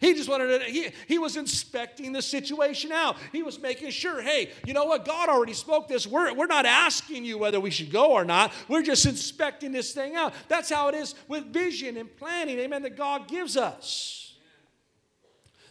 He 0.00 0.14
just 0.14 0.28
wanted 0.28 0.58
to, 0.58 0.64
he, 0.64 0.88
he 1.06 1.18
was 1.20 1.36
inspecting 1.36 2.10
the 2.10 2.22
situation 2.22 2.90
out. 2.90 3.14
He 3.30 3.44
was 3.44 3.60
making 3.60 3.90
sure, 3.90 4.20
hey, 4.20 4.50
you 4.66 4.74
know 4.74 4.86
what? 4.86 5.04
God 5.04 5.28
already 5.28 5.54
spoke 5.54 5.86
this. 5.86 6.08
We're, 6.08 6.34
we're 6.34 6.46
not 6.46 6.66
asking 6.66 7.24
you 7.24 7.38
whether 7.38 7.60
we 7.60 7.70
should 7.70 7.92
go 7.92 8.10
or 8.10 8.24
not. 8.24 8.52
We're 8.66 8.82
just 8.82 9.06
inspecting 9.06 9.70
this 9.70 9.92
thing 9.92 10.16
out. 10.16 10.34
That's 10.48 10.70
how 10.70 10.88
it 10.88 10.96
is 10.96 11.14
with 11.28 11.52
vision 11.52 11.98
and 11.98 12.16
planning, 12.16 12.58
amen, 12.58 12.82
that 12.82 12.96
God 12.96 13.28
gives 13.28 13.56
us. 13.56 14.23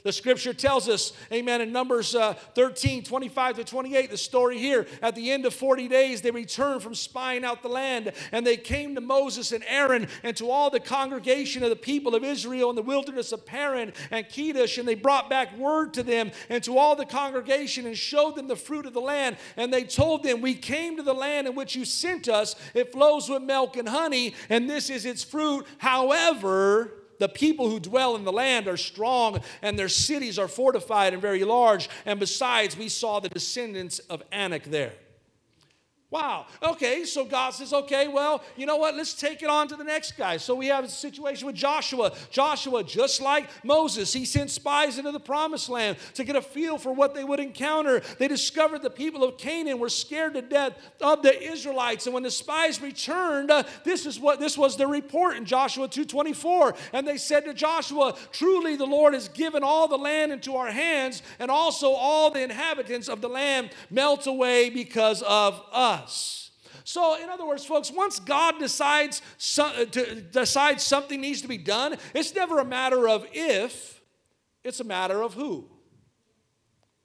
The 0.04 0.12
scripture 0.12 0.54
tells 0.54 0.90
us, 0.90 1.14
amen, 1.32 1.62
in 1.62 1.72
Numbers 1.72 2.14
uh, 2.14 2.34
13, 2.56 3.04
25 3.04 3.56
to 3.56 3.64
28, 3.64 4.12
the 4.12 4.18
story 4.18 4.58
here. 4.58 4.86
At 5.02 5.16
the 5.16 5.32
end 5.32 5.46
of 5.46 5.54
40 5.54 5.88
days, 5.88 6.22
they 6.22 6.32
returned 6.32 6.84
from 6.84 6.94
spying 6.94 7.46
out 7.46 7.62
the 7.62 7.70
land, 7.70 8.12
and 8.34 8.46
they 8.46 8.58
came 8.58 8.96
to 8.96 9.02
Moses 9.02 9.54
and 9.54 9.64
Aaron 9.66 10.10
and 10.22 10.36
to 10.36 10.52
all 10.52 10.70
the 10.70 10.82
congregation 10.82 11.64
of 11.64 11.70
the 11.70 11.78
people 11.78 12.16
of 12.16 12.24
Israel 12.26 12.70
in 12.70 12.76
the 12.76 12.82
wilderness 12.82 13.32
of 13.32 13.46
Paran 13.46 13.94
and 14.12 14.28
Kadesh, 14.28 14.78
and 14.78 14.86
they 14.86 14.96
brought 14.96 15.30
back 15.30 15.58
word 15.58 15.94
to 15.94 16.04
them 16.04 16.32
and 16.50 16.62
to 16.66 16.78
all 16.78 16.98
the 16.98 17.06
congregation 17.06 17.86
and 17.86 17.98
showed 17.98 18.36
them 18.36 18.50
the 18.50 18.58
fruit 18.58 18.86
of 18.86 18.94
the 18.94 19.00
land. 19.00 19.38
And 19.56 19.74
they 19.74 19.86
told 19.86 20.24
them, 20.24 20.42
We 20.42 20.54
came 20.54 20.98
to 20.98 21.04
the 21.04 21.14
land 21.14 21.48
in 21.48 21.56
which 21.56 21.78
you 21.78 21.86
sent 21.86 22.28
us. 22.28 22.58
It 22.74 22.92
flows 22.92 23.30
with 23.30 23.42
milk 23.42 23.78
and 23.78 23.88
honey, 23.88 24.36
and 24.50 24.70
this 24.70 24.90
is 24.90 25.06
its 25.06 25.24
fruit. 25.24 25.66
However, 25.78 26.92
the 27.24 27.30
people 27.30 27.70
who 27.70 27.80
dwell 27.80 28.18
in 28.18 28.26
the 28.26 28.34
land 28.34 28.68
are 28.68 28.76
strong, 28.76 29.40
and 29.62 29.80
their 29.80 29.88
cities 29.88 30.38
are 30.38 30.50
fortified 30.50 31.14
and 31.14 31.22
very 31.22 31.46
large. 31.46 31.88
And 32.06 32.20
besides, 32.20 32.76
we 32.76 32.90
saw 32.90 33.22
the 33.22 33.30
descendants 33.30 34.00
of 34.00 34.22
Anak 34.34 34.66
there. 34.66 34.92
Wow. 36.14 36.46
Okay, 36.62 37.06
so 37.06 37.26
God 37.26 37.56
says, 37.56 37.74
okay, 37.74 38.08
well, 38.08 38.44
you 38.56 38.68
know 38.68 38.78
what? 38.78 38.94
Let's 38.94 39.16
take 39.16 39.42
it 39.42 39.50
on 39.50 39.68
to 39.70 39.76
the 39.76 39.84
next 39.84 40.16
guy. 40.16 40.38
So 40.38 40.54
we 40.54 40.68
have 40.68 40.84
a 40.84 40.88
situation 40.88 41.48
with 41.48 41.56
Joshua. 41.56 42.12
Joshua, 42.30 42.84
just 42.84 43.20
like 43.20 43.50
Moses, 43.64 44.14
he 44.14 44.24
sent 44.24 44.52
spies 44.52 45.00
into 45.00 45.12
the 45.12 45.20
promised 45.20 45.70
land 45.70 45.98
to 46.14 46.24
get 46.24 46.36
a 46.36 46.42
feel 46.44 46.78
for 46.78 46.94
what 46.94 47.16
they 47.16 47.24
would 47.24 47.40
encounter. 47.40 48.04
They 48.20 48.28
discovered 48.28 48.84
the 48.84 48.92
people 48.92 49.24
of 49.24 49.40
Canaan 49.40 49.80
were 49.80 49.90
scared 49.90 50.36
to 50.36 50.44
death 50.44 50.78
of 51.02 51.24
the 51.24 51.52
Israelites. 51.52 52.06
And 52.06 52.14
when 52.14 52.22
the 52.22 52.30
spies 52.30 52.80
returned, 52.80 53.50
uh, 53.50 53.64
this 53.84 54.06
is 54.06 54.20
what 54.20 54.40
this 54.40 54.56
was 54.56 54.78
the 54.78 54.86
report 54.86 55.36
in 55.36 55.46
Joshua 55.46 55.88
2:24. 55.88 56.76
And 56.94 57.08
they 57.08 57.18
said 57.18 57.44
to 57.46 57.56
Joshua, 57.56 58.16
Truly 58.32 58.76
the 58.76 58.86
Lord 58.86 59.16
has 59.16 59.30
given 59.30 59.64
all 59.64 59.88
the 59.88 59.98
land 59.98 60.32
into 60.32 60.58
our 60.58 60.70
hands, 60.70 61.24
and 61.40 61.50
also 61.50 61.94
all 61.94 62.30
the 62.30 62.44
inhabitants 62.44 63.10
of 63.10 63.22
the 63.22 63.30
land 63.30 63.72
melt 63.90 64.28
away 64.28 64.70
because 64.70 65.24
of 65.24 65.60
us 65.72 66.03
us. 66.04 66.52
So, 66.84 67.22
in 67.22 67.30
other 67.30 67.46
words, 67.46 67.66
folks, 67.66 67.92
once 67.92 68.20
God 68.20 68.60
decides, 68.60 69.22
so, 69.38 69.66
uh, 69.66 69.86
to, 69.86 70.22
decides 70.22 70.84
something 70.84 71.22
needs 71.22 71.42
to 71.42 71.48
be 71.48 71.58
done, 71.58 71.98
it's 72.14 72.36
never 72.36 72.60
a 72.60 72.66
matter 72.66 73.08
of 73.08 73.26
if, 73.32 74.02
it's 74.64 74.80
a 74.80 74.84
matter 74.84 75.22
of 75.22 75.34
who. 75.34 75.70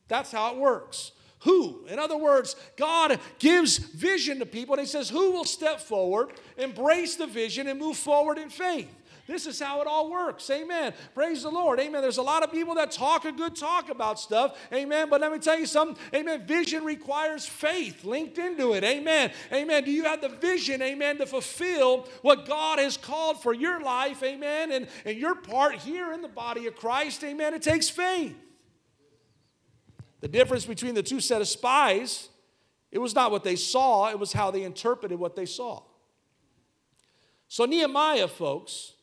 That's 0.09 0.33
how 0.33 0.53
it 0.53 0.59
works. 0.59 1.13
Who? 1.41 1.87
In 1.87 1.99
other 1.99 2.17
words, 2.17 2.57
God 2.77 3.21
gives 3.39 3.79
vision 3.79 4.41
to 4.41 4.47
people 4.47 4.75
and 4.75 4.81
He 4.81 4.87
says, 4.87 5.09
Who 5.09 5.31
will 5.31 5.45
step 5.45 5.81
forward, 5.81 6.33
embrace 6.57 7.15
the 7.17 7.27
vision, 7.27 7.69
and 7.69 7.79
move 7.79 7.97
forward 7.97 8.39
in 8.39 8.51
faith? 8.51 8.93
This 9.29 9.47
is 9.47 9.61
how 9.61 9.83
it 9.83 9.87
all 9.87 10.11
works. 10.11 10.49
Amen. 10.49 10.95
Praise 11.15 11.43
the 11.43 11.51
Lord. 11.51 11.79
Amen. 11.79 12.01
There's 12.01 12.17
a 12.17 12.23
lot 12.23 12.43
of 12.43 12.51
people 12.51 12.75
that 12.77 12.91
talk 12.91 13.27
a 13.27 13.31
good 13.31 13.55
talk 13.55 13.91
about 13.91 14.19
stuff. 14.19 14.59
Amen. 14.73 15.11
But 15.11 15.21
let 15.21 15.31
me 15.31 15.39
tell 15.39 15.59
you 15.59 15.67
something. 15.67 16.03
Amen. 16.15 16.47
Vision 16.47 16.83
requires 16.83 17.45
faith 17.45 18.05
linked 18.05 18.39
into 18.39 18.73
it. 18.73 18.83
Amen. 18.83 19.31
Amen. 19.53 19.85
Do 19.85 19.91
you 19.91 20.05
have 20.05 20.23
the 20.23 20.31
vision, 20.31 20.81
amen, 20.81 21.19
to 21.19 21.27
fulfill 21.27 22.09
what 22.23 22.47
God 22.47 22.79
has 22.79 22.97
called 22.97 23.43
for 23.43 23.53
your 23.53 23.83
life? 23.83 24.23
Amen. 24.23 24.73
And, 24.73 24.89
and 25.05 25.19
your 25.19 25.35
part 25.35 25.75
here 25.75 26.11
in 26.15 26.23
the 26.23 26.29
body 26.29 26.67
of 26.67 26.75
Christ. 26.75 27.23
Amen. 27.23 27.53
It 27.53 27.61
takes 27.61 27.91
faith. 27.91 28.35
The 30.21 30.29
difference 30.29 30.65
between 30.65 30.95
the 30.95 31.03
two 31.03 31.21
set 31.21 31.43
of 31.43 31.49
spies, 31.49 32.31
it 32.91 32.99
was 32.99 33.15
not 33.15 33.31
what 33.31 33.45
they 33.45 33.57
saw, 33.57 34.09
it 34.09 34.19
was 34.19 34.33
how 34.33 34.51
they 34.51 34.63
interpreted 34.63 35.19
what 35.19 35.37
they 35.37 35.47
saw. 35.47 35.83
So, 37.47 37.67
Nehemiah, 37.67 38.29
folks, 38.29 38.95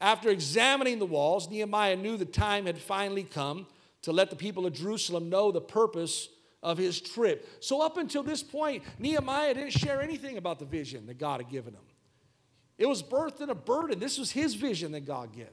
after 0.00 0.28
examining 0.28 0.98
the 0.98 1.06
walls, 1.06 1.50
Nehemiah 1.50 1.96
knew 1.96 2.16
the 2.16 2.24
time 2.24 2.66
had 2.66 2.78
finally 2.78 3.22
come 3.22 3.66
to 4.02 4.12
let 4.12 4.30
the 4.30 4.36
people 4.36 4.66
of 4.66 4.74
Jerusalem 4.74 5.30
know 5.30 5.50
the 5.50 5.60
purpose 5.60 6.28
of 6.62 6.78
his 6.78 7.00
trip. 7.00 7.46
So, 7.60 7.80
up 7.80 7.96
until 7.96 8.22
this 8.22 8.42
point, 8.42 8.82
Nehemiah 8.98 9.54
didn't 9.54 9.72
share 9.72 10.00
anything 10.00 10.36
about 10.36 10.58
the 10.58 10.64
vision 10.64 11.06
that 11.06 11.18
God 11.18 11.40
had 11.40 11.50
given 11.50 11.74
him. 11.74 11.82
It 12.76 12.86
was 12.86 13.02
birthed 13.02 13.40
in 13.40 13.50
a 13.50 13.54
burden. 13.54 13.98
This 13.98 14.18
was 14.18 14.30
his 14.30 14.54
vision 14.54 14.92
that 14.92 15.06
God 15.06 15.32
gave. 15.34 15.46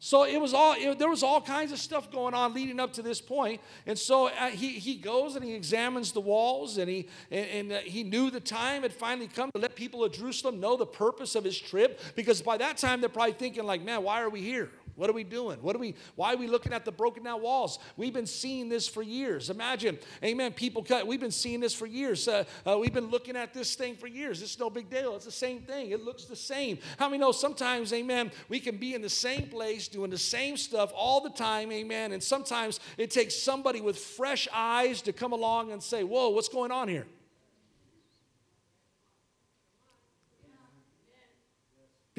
So 0.00 0.24
it 0.24 0.40
was 0.40 0.54
all 0.54 0.74
it, 0.78 0.98
there 0.98 1.08
was 1.08 1.24
all 1.24 1.40
kinds 1.40 1.72
of 1.72 1.78
stuff 1.78 2.12
going 2.12 2.32
on 2.32 2.54
leading 2.54 2.78
up 2.78 2.92
to 2.94 3.02
this 3.02 3.20
point, 3.20 3.60
and 3.84 3.98
so 3.98 4.28
uh, 4.28 4.46
he 4.46 4.78
he 4.78 4.94
goes 4.94 5.34
and 5.34 5.44
he 5.44 5.54
examines 5.54 6.12
the 6.12 6.20
walls, 6.20 6.78
and 6.78 6.88
he 6.88 7.08
and, 7.32 7.46
and 7.46 7.72
uh, 7.72 7.78
he 7.78 8.04
knew 8.04 8.30
the 8.30 8.38
time 8.38 8.82
had 8.82 8.92
finally 8.92 9.26
come 9.26 9.50
to 9.50 9.58
let 9.58 9.74
people 9.74 10.04
of 10.04 10.12
Jerusalem 10.12 10.60
know 10.60 10.76
the 10.76 10.86
purpose 10.86 11.34
of 11.34 11.42
his 11.42 11.58
trip, 11.58 12.00
because 12.14 12.40
by 12.40 12.56
that 12.58 12.76
time 12.76 13.00
they're 13.00 13.08
probably 13.08 13.32
thinking 13.32 13.64
like, 13.64 13.82
man, 13.82 14.04
why 14.04 14.22
are 14.22 14.30
we 14.30 14.40
here? 14.40 14.70
What 14.98 15.08
are 15.08 15.12
we 15.12 15.22
doing? 15.22 15.58
What 15.62 15.76
are 15.76 15.78
we, 15.78 15.94
why 16.16 16.34
are 16.34 16.36
we 16.36 16.48
looking 16.48 16.72
at 16.72 16.84
the 16.84 16.90
broken 16.90 17.22
down 17.22 17.40
walls? 17.40 17.78
We've 17.96 18.12
been 18.12 18.26
seeing 18.26 18.68
this 18.68 18.88
for 18.88 19.00
years. 19.00 19.48
Imagine, 19.48 19.96
amen, 20.24 20.54
people 20.54 20.82
cut, 20.82 21.06
we've 21.06 21.20
been 21.20 21.30
seeing 21.30 21.60
this 21.60 21.72
for 21.72 21.86
years. 21.86 22.26
Uh, 22.26 22.42
uh, 22.66 22.76
we've 22.76 22.92
been 22.92 23.08
looking 23.08 23.36
at 23.36 23.54
this 23.54 23.76
thing 23.76 23.94
for 23.94 24.08
years. 24.08 24.42
It's 24.42 24.58
no 24.58 24.68
big 24.68 24.90
deal. 24.90 25.14
It's 25.14 25.24
the 25.24 25.30
same 25.30 25.60
thing. 25.60 25.92
It 25.92 26.02
looks 26.02 26.24
the 26.24 26.34
same. 26.34 26.78
How 26.98 27.08
many 27.08 27.20
know 27.20 27.30
sometimes, 27.30 27.92
amen, 27.92 28.32
we 28.48 28.58
can 28.58 28.76
be 28.76 28.94
in 28.94 29.00
the 29.00 29.08
same 29.08 29.46
place 29.46 29.86
doing 29.86 30.10
the 30.10 30.18
same 30.18 30.56
stuff 30.56 30.90
all 30.96 31.20
the 31.20 31.30
time, 31.30 31.70
amen, 31.70 32.10
and 32.10 32.20
sometimes 32.20 32.80
it 32.96 33.12
takes 33.12 33.36
somebody 33.36 33.80
with 33.80 33.96
fresh 33.96 34.48
eyes 34.52 35.00
to 35.02 35.12
come 35.12 35.30
along 35.32 35.70
and 35.70 35.80
say, 35.80 36.02
whoa, 36.02 36.30
what's 36.30 36.48
going 36.48 36.72
on 36.72 36.88
here? 36.88 37.06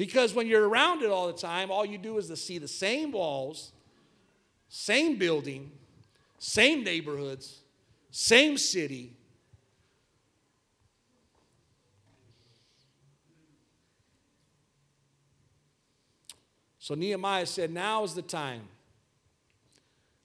Because 0.00 0.32
when 0.32 0.46
you're 0.46 0.66
around 0.66 1.02
it 1.02 1.10
all 1.10 1.26
the 1.26 1.34
time, 1.34 1.70
all 1.70 1.84
you 1.84 1.98
do 1.98 2.16
is 2.16 2.26
to 2.28 2.34
see 2.34 2.56
the 2.56 2.66
same 2.66 3.12
walls, 3.12 3.72
same 4.70 5.18
building, 5.18 5.70
same 6.38 6.82
neighborhoods, 6.82 7.58
same 8.10 8.56
city. 8.56 9.12
So 16.78 16.94
Nehemiah 16.94 17.44
said, 17.44 17.70
Now 17.70 18.02
is 18.02 18.14
the 18.14 18.22
time. 18.22 18.62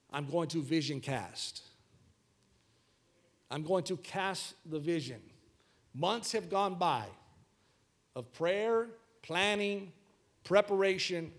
I'm 0.10 0.26
going 0.32 0.48
to 0.52 0.62
vision 0.62 1.02
cast. 1.02 1.64
I'm 3.52 3.64
going 3.64 3.84
to 3.84 3.98
cast 3.98 4.54
the 4.66 4.80
vision. 4.80 5.20
Months 5.94 6.32
have 6.32 6.50
gone 6.50 6.76
by 6.76 7.04
of 8.16 8.32
prayer 8.32 8.88
planning, 9.26 9.92
preparation. 10.44 11.32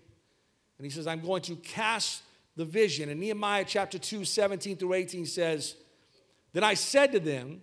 And 0.77 0.85
he 0.85 0.89
says, 0.89 1.07
I'm 1.07 1.21
going 1.21 1.41
to 1.43 1.55
cast 1.55 2.21
the 2.55 2.65
vision. 2.65 3.09
And 3.09 3.19
Nehemiah 3.19 3.65
chapter 3.65 3.97
2, 3.97 4.25
17 4.25 4.77
through 4.77 4.93
18 4.93 5.25
says, 5.25 5.75
Then 6.53 6.63
I 6.63 6.73
said 6.73 7.11
to 7.13 7.19
them, 7.19 7.61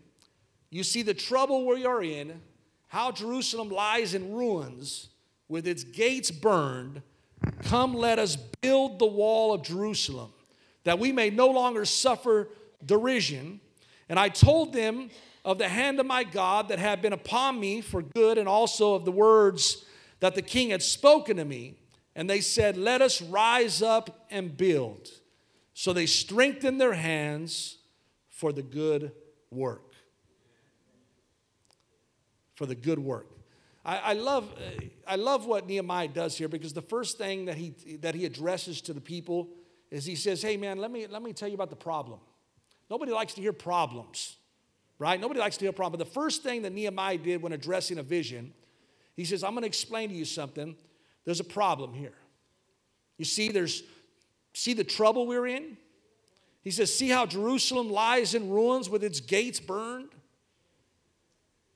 You 0.71 0.83
see 0.83 1.03
the 1.03 1.15
trouble 1.15 1.67
we 1.67 1.85
are 1.85 2.03
in, 2.03 2.41
how 2.89 3.13
Jerusalem 3.13 3.69
lies 3.69 4.15
in 4.15 4.35
ruins, 4.35 5.09
with 5.49 5.67
its 5.67 5.85
gates 5.85 6.31
burned. 6.31 7.03
Come, 7.65 7.95
let 7.95 8.19
us 8.19 8.37
build 8.63 8.99
the 8.99 9.07
wall 9.07 9.53
of 9.53 9.63
Jerusalem, 9.63 10.33
that 10.85 10.99
we 10.99 11.13
may 11.13 11.29
no 11.29 11.49
longer 11.49 11.85
suffer 11.85 12.49
derision. 12.85 13.61
And 14.09 14.19
I 14.19 14.31
told 14.31 14.73
them 14.73 15.11
of 15.45 15.59
the 15.59 15.69
hand 15.69 16.01
of 16.01 16.07
my 16.07 16.25
God 16.25 16.69
that 16.69 16.79
had 16.79 17.03
been 17.03 17.13
upon 17.13 17.61
me 17.61 17.83
for 17.83 18.01
good, 18.01 18.39
and 18.39 18.49
also 18.49 18.95
of 18.95 19.05
the 19.05 19.13
words 19.13 19.85
that 20.25 20.35
the 20.35 20.41
king 20.41 20.71
had 20.71 20.83
spoken 20.83 21.37
to 21.37 21.45
me, 21.45 21.75
and 22.17 22.31
they 22.31 22.41
said, 22.41 22.79
Let 22.79 23.03
us 23.03 23.21
rise 23.21 23.83
up 23.83 24.25
and 24.31 24.57
build. 24.57 25.11
So 25.75 25.93
they 25.93 26.07
strengthened 26.07 26.81
their 26.81 26.95
hands 26.95 27.77
for 28.31 28.51
the 28.51 28.63
good 28.63 29.13
work. 29.51 29.93
For 32.55 32.65
the 32.65 32.75
good 32.75 32.99
work. 32.99 33.27
I, 33.85 33.99
I, 33.99 34.13
love, 34.15 34.51
uh, 34.57 34.85
I 35.07 35.17
love 35.17 35.45
what 35.45 35.67
Nehemiah 35.67 36.09
does 36.09 36.39
here 36.39 36.49
because 36.49 36.73
the 36.73 36.81
first 36.81 37.19
thing 37.19 37.45
that 37.45 37.59
he, 37.59 37.75
that 38.01 38.15
he 38.15 38.25
addresses 38.25 38.81
to 38.83 38.95
the 38.95 39.03
people 39.03 39.51
is 39.91 40.07
he 40.07 40.17
says, 40.17 40.41
Hey, 40.41 40.57
man, 40.57 40.79
let 40.79 40.91
me, 40.91 41.07
let 41.07 41.23
me 41.23 41.35
tell 41.35 41.49
you 41.49 41.55
about 41.55 41.69
the 41.69 41.77
problem. 41.77 42.19
Nobody 42.89 43.13
likes 43.13 43.35
to 43.35 43.43
hear 43.43 43.53
problems, 43.53 44.37
right? 44.99 45.21
Nobody 45.21 45.41
likes 45.41 45.59
to 45.59 45.67
hear 45.67 45.73
problems. 45.73 45.99
But 45.99 46.09
the 46.09 46.15
first 46.15 46.43
thing 46.43 46.63
that 46.63 46.73
Nehemiah 46.73 47.19
did 47.19 47.43
when 47.43 47.53
addressing 47.53 47.99
a 47.99 48.03
vision 48.03 48.55
he 49.17 49.25
says, 49.25 49.45
I'm 49.45 49.53
going 49.53 49.63
to 49.63 49.69
explain 49.69 50.09
to 50.09 50.15
you 50.15 50.25
something. 50.25 50.77
There's 51.25 51.41
a 51.41 51.45
problem 51.45 51.95
here. 51.95 52.15
You 53.17 53.25
see, 53.25 53.51
there's 53.51 53.83
see 54.53 54.75
the 54.75 54.85
trouble 54.85 55.27
we're 55.27 55.47
in? 55.47 55.77
He 56.63 56.71
says, 56.71 56.95
See 56.95 57.09
how 57.09 57.27
Jerusalem 57.27 57.91
lies 57.91 58.35
in 58.35 58.51
ruins 58.51 58.89
with 58.89 59.05
its 59.05 59.21
gates 59.21 59.61
burned? 59.61 60.11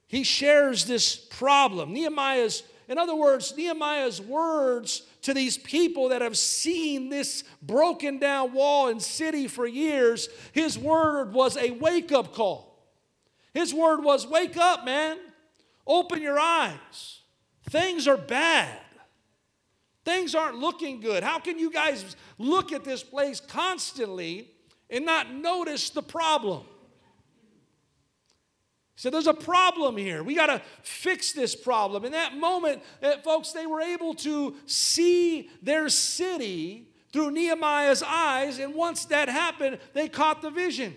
He 0.06 0.24
shares 0.24 0.86
this 0.86 1.16
problem. 1.16 1.92
Nehemiah's, 1.92 2.62
in 2.88 2.96
other 2.96 3.14
words, 3.14 3.54
Nehemiah's 3.54 4.20
words 4.22 5.02
to 5.22 5.34
these 5.34 5.58
people 5.58 6.08
that 6.08 6.22
have 6.22 6.38
seen 6.38 7.10
this 7.10 7.44
broken 7.60 8.18
down 8.18 8.54
wall 8.54 8.88
and 8.88 9.02
city 9.02 9.46
for 9.46 9.66
years, 9.66 10.30
his 10.52 10.78
word 10.78 11.34
was 11.34 11.58
a 11.58 11.72
wake 11.72 12.10
up 12.10 12.34
call. 12.34 12.68
His 13.52 13.74
word 13.74 14.02
was, 14.02 14.26
Wake 14.26 14.56
up, 14.56 14.84
man. 14.84 15.18
Open 15.86 16.22
your 16.22 16.38
eyes. 16.38 17.17
Things 17.68 18.08
are 18.08 18.16
bad. 18.16 18.78
Things 20.04 20.34
aren't 20.34 20.56
looking 20.56 21.00
good. 21.00 21.22
How 21.22 21.38
can 21.38 21.58
you 21.58 21.70
guys 21.70 22.16
look 22.38 22.72
at 22.72 22.84
this 22.84 23.02
place 23.02 23.40
constantly 23.40 24.50
and 24.88 25.04
not 25.04 25.32
notice 25.32 25.90
the 25.90 26.02
problem? 26.02 26.64
So 28.96 29.10
there's 29.10 29.26
a 29.28 29.34
problem 29.34 29.96
here. 29.96 30.24
We 30.24 30.34
got 30.34 30.46
to 30.46 30.60
fix 30.82 31.32
this 31.32 31.54
problem. 31.54 32.04
In 32.04 32.12
that 32.12 32.36
moment, 32.36 32.82
uh, 33.02 33.18
folks, 33.18 33.52
they 33.52 33.66
were 33.66 33.80
able 33.80 34.14
to 34.14 34.56
see 34.66 35.50
their 35.62 35.88
city 35.88 36.88
through 37.12 37.30
Nehemiah's 37.30 38.02
eyes, 38.02 38.58
and 38.58 38.74
once 38.74 39.04
that 39.06 39.28
happened, 39.28 39.78
they 39.92 40.08
caught 40.08 40.42
the 40.42 40.50
vision. 40.50 40.96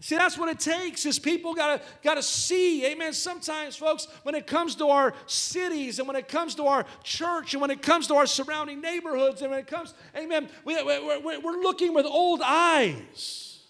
See, 0.00 0.16
that's 0.16 0.36
what 0.36 0.50
it 0.50 0.60
takes 0.60 1.06
is 1.06 1.18
people 1.18 1.54
gotta 1.54 1.82
gotta 2.02 2.22
see. 2.22 2.84
Amen. 2.84 3.14
Sometimes, 3.14 3.76
folks, 3.76 4.06
when 4.24 4.34
it 4.34 4.46
comes 4.46 4.76
to 4.76 4.88
our 4.88 5.14
cities 5.26 5.98
and 5.98 6.06
when 6.06 6.16
it 6.16 6.28
comes 6.28 6.54
to 6.56 6.66
our 6.66 6.84
church 7.02 7.54
and 7.54 7.62
when 7.62 7.70
it 7.70 7.80
comes 7.80 8.06
to 8.08 8.14
our 8.14 8.26
surrounding 8.26 8.82
neighborhoods 8.82 9.40
and 9.40 9.50
when 9.50 9.58
it 9.58 9.66
comes, 9.66 9.94
amen, 10.14 10.50
we, 10.64 10.82
we, 10.82 10.98
we, 11.00 11.38
we're 11.38 11.62
looking 11.62 11.94
with 11.94 12.04
old 12.04 12.42
eyes. 12.44 13.62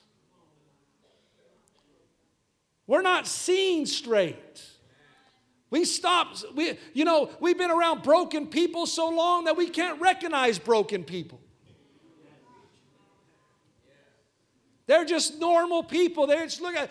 We're 2.88 3.02
not 3.02 3.26
seeing 3.26 3.86
straight. 3.86 4.64
We 5.70 5.84
stop, 5.84 6.36
we, 6.54 6.78
you 6.92 7.04
know, 7.04 7.30
we've 7.40 7.58
been 7.58 7.72
around 7.72 8.02
broken 8.02 8.46
people 8.46 8.86
so 8.86 9.08
long 9.10 9.44
that 9.44 9.56
we 9.56 9.68
can't 9.68 10.00
recognize 10.00 10.58
broken 10.58 11.02
people. 11.04 11.40
They're 14.86 15.04
just 15.04 15.40
normal 15.40 15.82
people. 15.82 16.28
They 16.28 16.36
just 16.36 16.60
look 16.60 16.76
at 16.76 16.90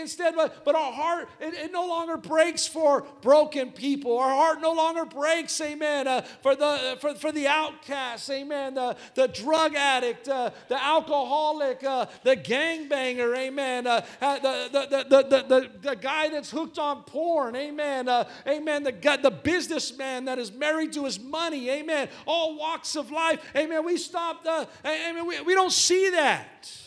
instead, 0.00 0.34
but, 0.34 0.64
but 0.64 0.74
our 0.74 0.92
heart 0.92 1.28
it, 1.38 1.52
it, 1.52 1.72
no 1.72 1.86
longer 1.86 2.16
breaks 2.16 2.66
for 2.66 3.02
broken 3.20 3.70
people. 3.70 4.16
Our 4.16 4.30
heart 4.30 4.62
no 4.62 4.72
longer 4.72 5.04
breaks, 5.04 5.60
amen, 5.60 6.08
uh, 6.08 6.22
for 6.42 6.56
the 6.56 6.96
for, 7.00 7.14
for 7.14 7.32
the 7.32 7.46
outcast, 7.46 8.30
amen, 8.30 8.76
the, 8.76 8.96
the 9.14 9.28
drug 9.28 9.74
addict, 9.74 10.26
uh, 10.26 10.50
the 10.68 10.82
alcoholic, 10.82 11.84
uh, 11.84 12.06
the 12.22 12.34
gangbanger, 12.34 13.36
amen, 13.36 13.86
uh, 13.86 14.04
uh, 14.22 14.38
the, 14.38 14.68
the, 14.72 15.04
the, 15.04 15.22
the, 15.22 15.42
the, 15.42 15.70
the, 15.90 15.96
guy 15.96 16.30
that's 16.30 16.50
hooked 16.50 16.78
on 16.78 17.02
porn, 17.02 17.54
amen, 17.56 18.08
uh, 18.08 18.24
amen, 18.48 18.84
the, 18.84 19.18
the 19.22 19.30
businessman 19.30 20.24
that 20.24 20.38
is 20.38 20.50
married 20.50 20.94
to 20.94 21.04
his 21.04 21.20
money, 21.20 21.68
amen, 21.68 22.08
all 22.26 22.58
walks 22.58 22.96
of 22.96 23.10
life, 23.10 23.38
amen. 23.54 23.84
We 23.84 23.98
stopped, 23.98 24.46
amen, 24.46 25.26
we, 25.26 25.42
we 25.42 25.54
don't 25.54 25.72
see 25.72 26.08
that. 26.10 26.83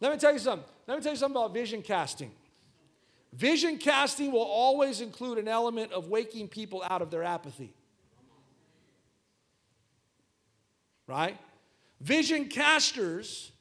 Let 0.00 0.12
me 0.12 0.18
tell 0.18 0.32
you 0.32 0.38
something. 0.38 0.66
Let 0.86 0.96
me 0.96 1.02
tell 1.02 1.12
you 1.12 1.18
something 1.18 1.40
about 1.40 1.52
vision 1.52 1.82
casting. 1.82 2.32
Vision 3.32 3.78
casting 3.78 4.32
will 4.32 4.40
always 4.40 5.00
include 5.00 5.38
an 5.38 5.46
element 5.46 5.92
of 5.92 6.08
waking 6.08 6.48
people 6.48 6.82
out 6.88 7.02
of 7.02 7.10
their 7.10 7.22
apathy. 7.22 7.72
Right? 11.06 11.38
Vision 12.00 12.46
casters 12.46 13.52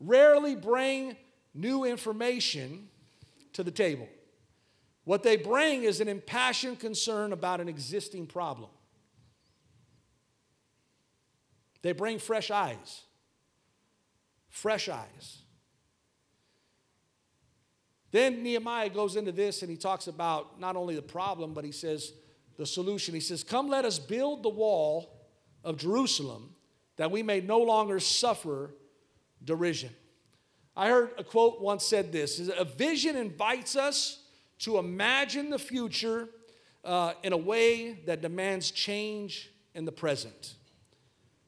rarely 0.00 0.54
bring 0.54 1.16
new 1.54 1.84
information 1.84 2.88
to 3.52 3.62
the 3.62 3.70
table. 3.70 4.08
What 5.04 5.22
they 5.22 5.36
bring 5.36 5.84
is 5.84 6.00
an 6.00 6.08
impassioned 6.08 6.80
concern 6.80 7.32
about 7.32 7.60
an 7.60 7.68
existing 7.68 8.26
problem. 8.26 8.70
They 11.82 11.92
bring 11.92 12.18
fresh 12.18 12.50
eyes. 12.50 13.02
Fresh 14.48 14.88
eyes. 14.88 15.43
Then 18.14 18.44
Nehemiah 18.44 18.90
goes 18.90 19.16
into 19.16 19.32
this 19.32 19.62
and 19.62 19.70
he 19.72 19.76
talks 19.76 20.06
about 20.06 20.60
not 20.60 20.76
only 20.76 20.94
the 20.94 21.02
problem, 21.02 21.52
but 21.52 21.64
he 21.64 21.72
says 21.72 22.12
the 22.56 22.64
solution. 22.64 23.12
He 23.12 23.20
says, 23.20 23.42
Come, 23.42 23.68
let 23.68 23.84
us 23.84 23.98
build 23.98 24.44
the 24.44 24.50
wall 24.50 25.26
of 25.64 25.78
Jerusalem 25.78 26.54
that 26.94 27.10
we 27.10 27.24
may 27.24 27.40
no 27.40 27.58
longer 27.58 27.98
suffer 27.98 28.70
derision. 29.44 29.90
I 30.76 30.90
heard 30.90 31.10
a 31.18 31.24
quote 31.24 31.60
once 31.60 31.84
said 31.84 32.12
this 32.12 32.38
A 32.56 32.64
vision 32.64 33.16
invites 33.16 33.74
us 33.74 34.22
to 34.60 34.78
imagine 34.78 35.50
the 35.50 35.58
future 35.58 36.28
uh, 36.84 37.14
in 37.24 37.32
a 37.32 37.36
way 37.36 37.94
that 38.06 38.22
demands 38.22 38.70
change 38.70 39.50
in 39.74 39.84
the 39.84 39.92
present. 39.92 40.54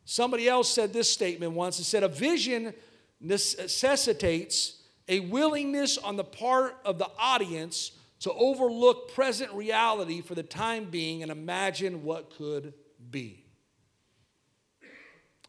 Somebody 0.05 0.49
else 0.49 0.69
said 0.69 0.93
this 0.93 1.09
statement 1.09 1.53
once. 1.53 1.79
It 1.79 1.85
said, 1.85 2.03
A 2.03 2.09
vision 2.09 2.75
necessitates 3.21 4.83
a 5.09 5.21
willingness 5.21 5.99
on 5.99 6.17
the 6.17 6.25
part 6.25 6.77
of 6.85 6.99
the 6.99 7.09
audience 7.19 7.93
to 8.21 8.33
overlook 8.33 9.15
present 9.15 9.53
reality 9.53 10.21
for 10.21 10.35
the 10.35 10.43
time 10.43 10.87
being 10.87 11.23
and 11.23 11.31
imagine 11.31 12.03
what 12.03 12.31
could 12.37 12.73
be. 13.11 13.45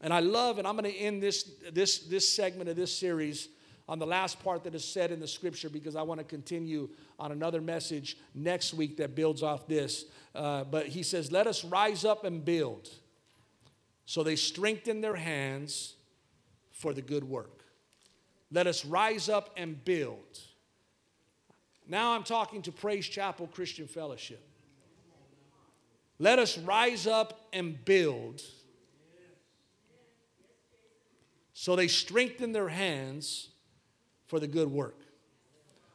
And 0.00 0.12
I 0.12 0.20
love, 0.20 0.58
and 0.58 0.66
I'm 0.66 0.76
going 0.76 0.90
to 0.92 0.96
end 0.96 1.22
this, 1.22 1.50
this, 1.72 2.00
this 2.00 2.28
segment 2.28 2.68
of 2.68 2.76
this 2.76 2.96
series 2.96 3.48
on 3.88 3.98
the 3.98 4.06
last 4.06 4.42
part 4.44 4.62
that 4.64 4.74
is 4.74 4.84
said 4.84 5.10
in 5.10 5.18
the 5.18 5.26
scripture 5.26 5.68
because 5.68 5.96
I 5.96 6.02
want 6.02 6.20
to 6.20 6.24
continue 6.24 6.90
on 7.18 7.32
another 7.32 7.60
message 7.60 8.18
next 8.34 8.74
week 8.74 8.98
that 8.98 9.16
builds 9.16 9.42
off 9.42 9.66
this. 9.66 10.04
Uh, 10.34 10.64
but 10.64 10.86
he 10.86 11.02
says, 11.02 11.32
Let 11.32 11.46
us 11.46 11.64
rise 11.64 12.04
up 12.04 12.24
and 12.24 12.44
build. 12.44 12.88
So 14.04 14.22
they 14.22 14.36
strengthen 14.36 15.00
their 15.00 15.16
hands 15.16 15.94
for 16.70 16.92
the 16.92 17.02
good 17.02 17.24
work. 17.24 17.57
Let 18.50 18.66
us 18.66 18.84
rise 18.84 19.28
up 19.28 19.50
and 19.56 19.84
build. 19.84 20.40
Now 21.86 22.12
I'm 22.12 22.24
talking 22.24 22.62
to 22.62 22.72
Praise 22.72 23.06
Chapel 23.06 23.46
Christian 23.46 23.86
Fellowship. 23.86 24.42
Let 26.18 26.38
us 26.38 26.58
rise 26.58 27.06
up 27.06 27.48
and 27.52 27.82
build. 27.84 28.42
So 31.52 31.76
they 31.76 31.88
strengthen 31.88 32.52
their 32.52 32.68
hands 32.68 33.48
for 34.26 34.38
the 34.40 34.46
good 34.46 34.70
work. 34.70 35.00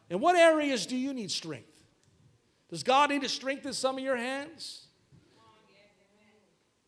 In 0.10 0.20
what 0.20 0.36
areas 0.36 0.86
do 0.86 0.98
you 0.98 1.13
need 1.13 1.32
strength? 1.32 1.84
Does 2.70 2.84
God 2.84 3.10
need 3.10 3.22
to 3.22 3.30
strengthen 3.30 3.74
some 3.74 3.98
of 3.98 4.04
your 4.04 4.18
hands? 4.18 4.88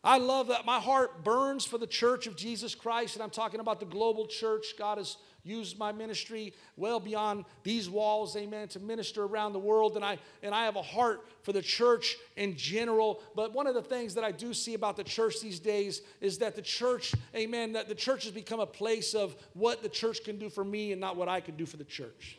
I 0.02 0.18
love 0.18 0.48
that. 0.48 0.64
My 0.64 0.78
heart 0.78 1.24
burns 1.24 1.64
for 1.64 1.78
the 1.78 1.86
church 1.86 2.26
of 2.26 2.36
Jesus 2.36 2.74
Christ, 2.74 3.16
and 3.16 3.22
I'm 3.22 3.30
talking 3.30 3.60
about 3.60 3.80
the 3.80 3.86
global 3.86 4.26
church. 4.26 4.74
God 4.78 4.98
is 4.98 5.16
used 5.46 5.78
my 5.78 5.92
ministry 5.92 6.52
well 6.76 7.00
beyond 7.00 7.44
these 7.62 7.88
walls, 7.88 8.36
amen, 8.36 8.68
to 8.68 8.80
minister 8.80 9.24
around 9.24 9.52
the 9.52 9.58
world. 9.58 9.96
And 9.96 10.04
I, 10.04 10.18
and 10.42 10.54
I 10.54 10.64
have 10.64 10.76
a 10.76 10.82
heart 10.82 11.24
for 11.42 11.52
the 11.52 11.62
church 11.62 12.16
in 12.36 12.56
general. 12.56 13.22
But 13.34 13.52
one 13.52 13.66
of 13.66 13.74
the 13.74 13.82
things 13.82 14.14
that 14.14 14.24
I 14.24 14.32
do 14.32 14.52
see 14.52 14.74
about 14.74 14.96
the 14.96 15.04
church 15.04 15.40
these 15.40 15.60
days 15.60 16.02
is 16.20 16.38
that 16.38 16.56
the 16.56 16.62
church, 16.62 17.14
amen, 17.34 17.72
that 17.72 17.88
the 17.88 17.94
church 17.94 18.24
has 18.24 18.32
become 18.32 18.60
a 18.60 18.66
place 18.66 19.14
of 19.14 19.36
what 19.54 19.82
the 19.82 19.88
church 19.88 20.24
can 20.24 20.38
do 20.38 20.50
for 20.50 20.64
me 20.64 20.92
and 20.92 21.00
not 21.00 21.16
what 21.16 21.28
I 21.28 21.40
can 21.40 21.56
do 21.56 21.66
for 21.66 21.76
the 21.76 21.84
church. 21.84 22.38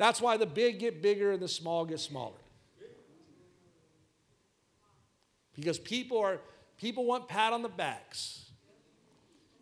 That's 0.00 0.18
why 0.18 0.38
the 0.38 0.46
big 0.46 0.78
get 0.78 1.02
bigger 1.02 1.32
and 1.32 1.42
the 1.42 1.48
small 1.48 1.84
get 1.84 2.00
smaller. 2.00 2.32
Because 5.54 5.78
people 5.78 6.18
are 6.20 6.40
people 6.78 7.04
want 7.04 7.28
pat 7.28 7.52
on 7.52 7.60
the 7.60 7.68
backs. 7.68 8.49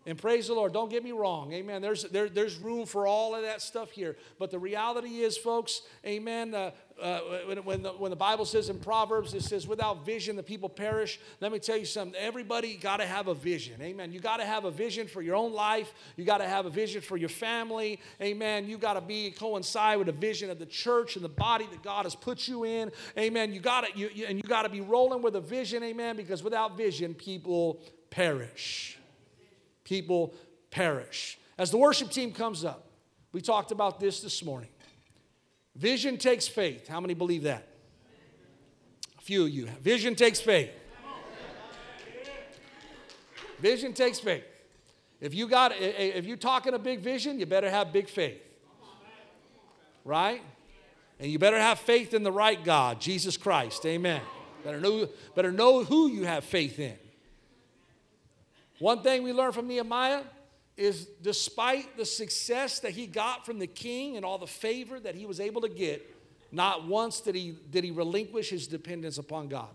And 0.09 0.17
praise 0.17 0.47
the 0.47 0.55
Lord. 0.55 0.73
Don't 0.73 0.89
get 0.89 1.05
me 1.05 1.13
wrong. 1.13 1.53
Amen. 1.53 1.83
There's, 1.83 2.05
there, 2.05 2.31
there's 2.31 2.57
room 2.57 2.87
for 2.87 3.07
all 3.07 3.35
of 3.35 3.43
that 3.43 3.61
stuff 3.61 3.91
here. 3.91 4.17
But 4.39 4.51
the 4.51 4.59
reality 4.59 5.19
is, 5.19 5.37
folks, 5.37 5.83
amen. 6.03 6.55
Uh, 6.55 6.71
uh, 6.99 7.21
when, 7.45 7.59
when, 7.59 7.83
the, 7.83 7.91
when 7.91 8.09
the 8.09 8.17
Bible 8.17 8.47
says 8.47 8.71
in 8.71 8.79
Proverbs, 8.79 9.35
it 9.35 9.43
says, 9.43 9.69
without 9.69 10.07
vision, 10.07 10.35
the 10.35 10.43
people 10.43 10.71
perish. 10.71 11.21
Let 11.43 11.53
me 11.53 11.59
tell 11.59 11.77
you 11.77 11.85
something. 11.85 12.19
Everybody 12.19 12.77
got 12.77 12.97
to 12.97 13.07
have 13.07 13.29
a 13.29 13.35
vision. 13.35 13.83
Amen. 13.83 14.11
You 14.11 14.19
got 14.19 14.39
to 14.39 14.47
have 14.47 14.65
a 14.65 14.71
vision 14.71 15.09
for 15.09 15.21
your 15.21 15.37
own 15.37 15.53
life. 15.53 15.93
You 16.17 16.25
got 16.25 16.39
to 16.39 16.49
have 16.49 16.65
a 16.65 16.71
vision 16.71 17.03
for 17.03 17.19
your 17.19 17.29
family. 17.29 18.01
Amen. 18.23 18.67
You 18.67 18.79
got 18.79 18.95
to 18.95 19.03
be 19.03 19.31
coincide 19.31 19.99
with 19.99 20.09
a 20.09 20.13
vision 20.13 20.49
of 20.49 20.59
the 20.59 20.65
church 20.65 21.17
and 21.17 21.25
the 21.25 21.29
body 21.29 21.69
that 21.71 21.83
God 21.83 22.07
has 22.07 22.15
put 22.15 22.49
you 22.49 22.65
in. 22.65 22.91
Amen. 23.19 23.53
You 23.53 23.61
got 23.61 23.87
to, 23.87 23.99
you, 23.99 24.09
you, 24.15 24.25
and 24.25 24.39
you 24.39 24.45
got 24.45 24.63
to 24.63 24.71
be 24.71 24.81
rolling 24.81 25.21
with 25.21 25.37
a 25.37 25.43
vision. 25.43 25.83
Amen. 25.83 26.17
Because 26.17 26.43
without 26.43 26.79
vision, 26.79 27.13
people 27.13 27.83
perish 28.09 28.98
people 29.89 30.35
perish. 30.71 31.39
As 31.57 31.71
the 31.71 31.79
worship 31.79 32.11
team 32.11 32.33
comes 32.33 32.65
up, 32.65 32.87
we 33.33 33.41
talked 33.41 33.73
about 33.73 33.99
this 33.99 34.21
this 34.21 34.45
morning. 34.45 34.71
Vision 35.75 36.17
takes 36.19 36.47
faith. 36.47 36.89
How 36.89 37.01
many 37.01 37.15
believe 37.15 37.45
that? 37.45 37.67
A 39.17 39.21
few 39.21 39.45
of 39.45 39.51
you. 39.51 39.67
Vision 39.83 40.15
takes 40.15 40.41
faith. 40.41 40.71
Vision 43.61 43.93
takes 43.93 44.21
faith. 44.21 44.45
If 45.21 45.35
you 45.35 45.49
got 45.49 45.73
if 45.77 46.27
you're 46.27 46.37
talking 46.37 46.75
a 46.75 46.79
big 46.79 47.01
vision, 47.01 47.41
you 47.41 47.47
better 47.47 47.71
have 47.71 47.93
big 47.93 48.09
faith. 48.09 48.41
Right? 50.05 50.43
And 51.19 51.31
you 51.31 51.39
better 51.39 51.59
have 51.59 51.81
faith 51.81 52.15
in 52.15 52.23
the 52.23 52.31
right 52.31 52.63
God, 52.63 53.01
Jesus 53.01 53.37
Christ. 53.37 53.85
Amen. 53.85 54.21
Better 54.65 54.81
know, 54.81 55.09
better 55.35 55.51
know 55.51 55.83
who 55.85 56.09
you 56.09 56.25
have 56.25 56.45
faith 56.45 56.79
in. 56.79 56.97
One 58.79 59.03
thing 59.03 59.23
we 59.23 59.33
learned 59.33 59.55
from 59.55 59.67
Nehemiah 59.67 60.23
is 60.77 61.07
despite 61.23 61.97
the 61.97 62.05
success 62.05 62.79
that 62.81 62.93
he 62.93 63.07
got 63.07 63.45
from 63.45 63.59
the 63.59 63.67
king 63.67 64.17
and 64.17 64.25
all 64.25 64.39
the 64.39 64.47
favor 64.47 65.01
that 65.01 65.15
he 65.17 65.27
was 65.27 65.41
able 65.41 65.61
to 65.63 65.69
get, 65.69 66.15
not 66.53 66.87
once 66.87 67.21
did 67.21 67.35
he, 67.35 67.57
did 67.71 67.85
he 67.85 67.91
relinquish 67.91 68.51
his 68.51 68.69
dependence 68.69 69.19
upon 69.19 69.49
God. 69.49 69.69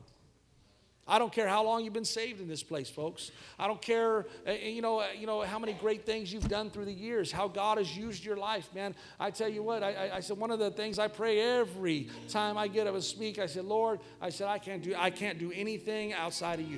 I 1.06 1.20
don't 1.20 1.34
care 1.34 1.50
how 1.50 1.66
long 1.66 1.84
you've 1.84 1.94
been 1.94 2.06
saved 2.06 2.40
in 2.40 2.48
this 2.48 2.64
place, 2.64 2.90
folks. 2.90 3.32
I 3.60 3.68
don't 3.68 3.82
care, 3.82 4.26
uh, 4.48 4.52
you 4.54 4.82
know, 4.82 5.00
uh, 5.00 5.08
you 5.18 5.28
know 5.28 5.42
how 5.42 5.60
many 5.60 5.74
great 5.74 6.06
things 6.06 6.32
you've 6.32 6.48
done 6.48 6.70
through 6.70 6.86
the 6.86 6.94
years, 6.94 7.30
how 7.30 7.50
God 7.50 7.78
has 7.78 7.96
used 7.96 8.24
your 8.24 8.38
life, 8.38 8.70
man. 8.74 8.96
I 9.20 9.30
tell 9.30 9.50
you 9.50 9.62
what, 9.64 9.84
I, 9.84 9.92
I, 9.94 10.16
I 10.16 10.20
said 10.22 10.38
one 10.38 10.50
of 10.50 10.60
the 10.60 10.72
things 10.72 11.00
I 11.00 11.10
pray 11.10 11.42
every 11.42 12.08
time 12.30 12.58
I 12.58 12.70
get 12.70 12.88
up 12.88 12.94
and 12.94 13.04
speak. 13.04 13.38
I 13.38 13.48
said, 13.48 13.66
Lord, 13.66 14.00
I 14.22 14.30
said 14.30 14.48
I 14.48 14.60
can't 14.60 14.82
do, 14.82 14.96
I 14.98 15.10
can't 15.10 15.38
do 15.38 15.52
anything 15.54 16.14
outside 16.14 16.62
of 16.62 16.72
you. 16.72 16.78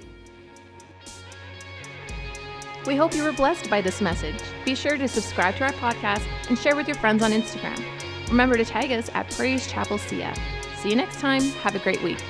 We 2.85 2.95
hope 2.95 3.15
you 3.15 3.23
were 3.23 3.31
blessed 3.31 3.69
by 3.69 3.81
this 3.81 3.99
message. 3.99 4.35
Be 4.63 4.75
sure 4.75 4.97
to 4.97 5.07
subscribe 5.07 5.55
to 5.57 5.63
our 5.63 5.71
podcast 5.73 6.23
and 6.49 6.57
share 6.57 6.75
with 6.75 6.87
your 6.87 6.97
friends 6.97 7.23
on 7.23 7.31
Instagram. 7.31 7.83
Remember 8.29 8.57
to 8.57 8.65
tag 8.65 8.91
us 8.91 9.09
at 9.13 9.29
Praise 9.31 9.65
Chapel 9.67 9.97
CF. 9.97 10.37
See 10.77 10.89
you 10.89 10.95
next 10.95 11.19
time. 11.19 11.41
Have 11.41 11.75
a 11.75 11.79
great 11.79 12.01
week. 12.03 12.23